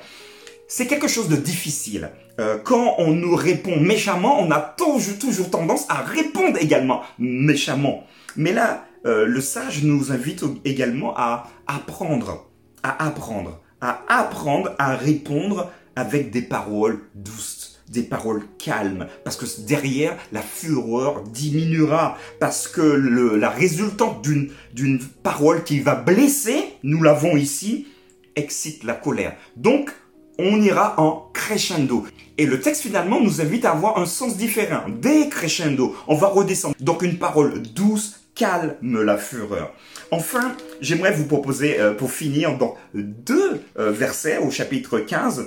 c'est 0.69 0.85
quelque 0.85 1.07
chose 1.07 1.27
de 1.27 1.35
difficile. 1.35 2.11
Euh, 2.39 2.57
quand 2.63 2.95
on 2.99 3.11
nous 3.11 3.35
répond 3.35 3.81
méchamment, 3.81 4.39
on 4.39 4.51
a 4.51 4.59
toujours, 4.59 5.49
tendance 5.49 5.85
à 5.89 5.95
répondre 5.95 6.57
également 6.61 7.01
méchamment. 7.17 8.05
Mais 8.37 8.53
là, 8.53 8.85
euh, 9.05 9.25
le 9.25 9.41
sage 9.41 9.83
nous 9.83 10.11
invite 10.11 10.45
également 10.63 11.13
à 11.17 11.49
apprendre, 11.67 12.47
à 12.83 13.05
apprendre, 13.05 13.59
à 13.81 14.03
apprendre 14.07 14.75
à 14.77 14.95
répondre 14.95 15.71
avec 15.95 16.29
des 16.29 16.43
paroles 16.43 16.99
douces, 17.15 17.81
des 17.89 18.03
paroles 18.03 18.43
calmes, 18.59 19.07
parce 19.23 19.37
que 19.37 19.45
derrière, 19.61 20.15
la 20.31 20.43
fureur 20.43 21.23
diminuera, 21.23 22.15
parce 22.39 22.67
que 22.67 22.81
le, 22.81 23.37
la 23.37 23.49
résultante 23.49 24.21
d'une 24.21 24.99
parole 25.23 25.63
qui 25.63 25.79
va 25.79 25.95
blesser, 25.95 26.75
nous 26.83 27.01
l'avons 27.01 27.35
ici, 27.35 27.87
excite 28.35 28.83
la 28.83 28.93
colère. 28.93 29.35
Donc, 29.55 29.91
on 30.39 30.61
ira 30.61 30.99
en 30.99 31.29
crescendo. 31.33 32.05
Et 32.37 32.45
le 32.45 32.61
texte 32.61 32.83
finalement 32.83 33.19
nous 33.19 33.41
invite 33.41 33.65
à 33.65 33.71
avoir 33.71 33.99
un 33.99 34.05
sens 34.05 34.37
différent. 34.37 34.83
Décrescendo, 34.87 35.95
on 36.07 36.15
va 36.15 36.27
redescendre. 36.27 36.75
Donc 36.79 37.03
une 37.03 37.17
parole 37.17 37.61
douce 37.61 38.21
calme 38.33 38.75
la 38.81 39.17
fureur. 39.17 39.73
Enfin, 40.11 40.55
j'aimerais 40.79 41.11
vous 41.11 41.25
proposer 41.25 41.79
euh, 41.79 41.93
pour 41.93 42.09
finir 42.09 42.57
donc 42.57 42.75
deux 42.93 43.61
euh, 43.77 43.91
versets 43.91 44.37
au 44.37 44.49
chapitre 44.49 44.99
15. 44.99 45.45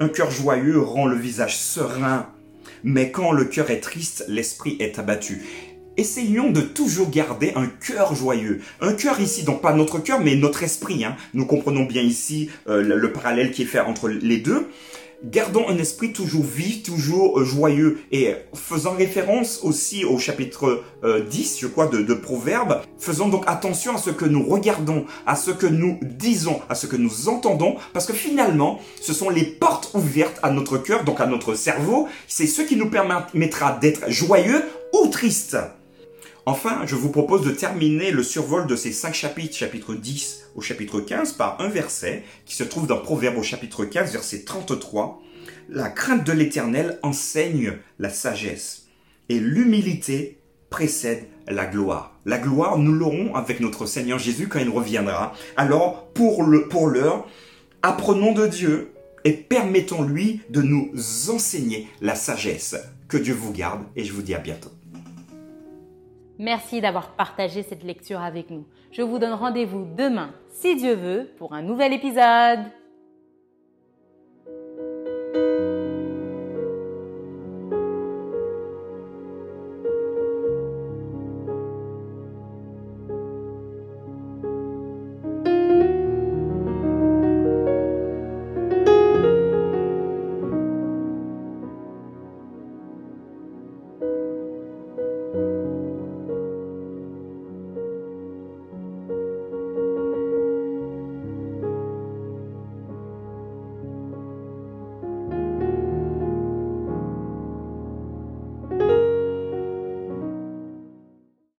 Un 0.00 0.08
cœur 0.08 0.30
joyeux 0.30 0.78
rend 0.80 1.06
le 1.06 1.16
visage 1.16 1.56
serein, 1.56 2.26
mais 2.82 3.10
quand 3.10 3.32
le 3.32 3.46
cœur 3.46 3.70
est 3.70 3.80
triste, 3.80 4.26
l'esprit 4.28 4.76
est 4.78 4.98
abattu. 4.98 5.42
Essayons 5.96 6.50
de 6.50 6.60
toujours 6.60 7.08
garder 7.08 7.52
un 7.54 7.66
cœur 7.66 8.16
joyeux. 8.16 8.60
Un 8.80 8.94
cœur 8.94 9.20
ici, 9.20 9.44
donc 9.44 9.62
pas 9.62 9.72
notre 9.72 10.00
cœur, 10.00 10.18
mais 10.18 10.34
notre 10.34 10.64
esprit. 10.64 11.04
Hein. 11.04 11.14
Nous 11.34 11.46
comprenons 11.46 11.84
bien 11.84 12.02
ici 12.02 12.50
euh, 12.68 12.82
le, 12.82 13.12
parallèle 13.12 13.52
qui 13.52 13.62
est 13.62 13.66
fait 13.66 13.78
entre 13.78 14.08
les 14.08 14.38
deux. 14.38 14.66
Gardons 15.22 15.68
un 15.68 15.78
esprit 15.78 16.12
toujours 16.12 16.42
vif, 16.42 16.82
toujours 16.82 17.38
euh, 17.38 17.44
joyeux. 17.44 18.00
Et 18.10 18.34
faisant 18.54 18.96
référence 18.96 19.60
aussi 19.62 20.04
au 20.04 20.18
chapitre 20.18 20.82
10, 21.04 21.04
euh, 21.04 21.58
je 21.60 21.66
crois, 21.68 21.86
de, 21.86 22.02
de 22.02 22.14
Proverbes, 22.14 22.82
faisons 22.98 23.28
donc 23.28 23.44
attention 23.46 23.94
à 23.94 23.98
ce 23.98 24.10
que 24.10 24.24
nous 24.24 24.44
regardons, 24.44 25.06
à 25.26 25.36
ce 25.36 25.52
que 25.52 25.66
nous 25.66 26.00
disons, 26.02 26.60
à 26.68 26.74
ce 26.74 26.88
que 26.88 26.96
nous 26.96 27.28
entendons, 27.28 27.76
parce 27.92 28.06
que 28.06 28.14
finalement, 28.14 28.80
ce 29.00 29.12
sont 29.12 29.30
les 29.30 29.44
portes 29.44 29.92
ouvertes 29.94 30.40
à 30.42 30.50
notre 30.50 30.76
cœur, 30.76 31.04
donc 31.04 31.20
à 31.20 31.26
notre 31.26 31.54
cerveau. 31.54 32.08
C'est 32.26 32.48
ce 32.48 32.62
qui 32.62 32.74
nous 32.74 32.90
permettra 32.90 33.78
d'être 33.80 34.10
joyeux 34.10 34.64
ou 34.92 35.06
triste. 35.06 35.56
Enfin, 36.46 36.82
je 36.84 36.94
vous 36.94 37.08
propose 37.08 37.42
de 37.42 37.50
terminer 37.50 38.10
le 38.10 38.22
survol 38.22 38.66
de 38.66 38.76
ces 38.76 38.92
cinq 38.92 39.14
chapitres, 39.14 39.56
chapitre 39.56 39.94
10 39.94 40.50
au 40.56 40.60
chapitre 40.60 41.00
15, 41.00 41.32
par 41.32 41.58
un 41.62 41.68
verset 41.68 42.22
qui 42.44 42.54
se 42.54 42.64
trouve 42.64 42.86
dans 42.86 42.98
Proverbe 42.98 43.38
au 43.38 43.42
chapitre 43.42 43.86
15, 43.86 44.12
verset 44.12 44.42
33. 44.44 45.22
La 45.70 45.88
crainte 45.88 46.24
de 46.24 46.32
l'éternel 46.32 46.98
enseigne 47.02 47.78
la 47.98 48.10
sagesse 48.10 48.88
et 49.30 49.40
l'humilité 49.40 50.38
précède 50.68 51.24
la 51.48 51.64
gloire. 51.64 52.18
La 52.26 52.36
gloire, 52.36 52.76
nous 52.76 52.92
l'aurons 52.92 53.34
avec 53.34 53.60
notre 53.60 53.86
Seigneur 53.86 54.18
Jésus 54.18 54.46
quand 54.46 54.58
il 54.58 54.68
reviendra. 54.68 55.32
Alors, 55.56 56.08
pour 56.12 56.44
pour 56.68 56.88
l'heure, 56.88 57.26
apprenons 57.80 58.32
de 58.32 58.46
Dieu 58.46 58.92
et 59.24 59.32
permettons-lui 59.32 60.42
de 60.50 60.60
nous 60.60 60.92
enseigner 61.30 61.88
la 62.02 62.14
sagesse. 62.14 62.76
Que 63.08 63.16
Dieu 63.16 63.32
vous 63.32 63.52
garde 63.52 63.84
et 63.96 64.04
je 64.04 64.12
vous 64.12 64.22
dis 64.22 64.34
à 64.34 64.38
bientôt. 64.38 64.70
Merci 66.38 66.80
d'avoir 66.80 67.10
partagé 67.10 67.62
cette 67.62 67.84
lecture 67.84 68.20
avec 68.20 68.50
nous. 68.50 68.64
Je 68.90 69.02
vous 69.02 69.18
donne 69.18 69.34
rendez-vous 69.34 69.86
demain, 69.96 70.30
si 70.48 70.74
Dieu 70.74 70.94
veut, 70.94 71.30
pour 71.38 71.52
un 71.54 71.62
nouvel 71.62 71.92
épisode. 71.92 72.60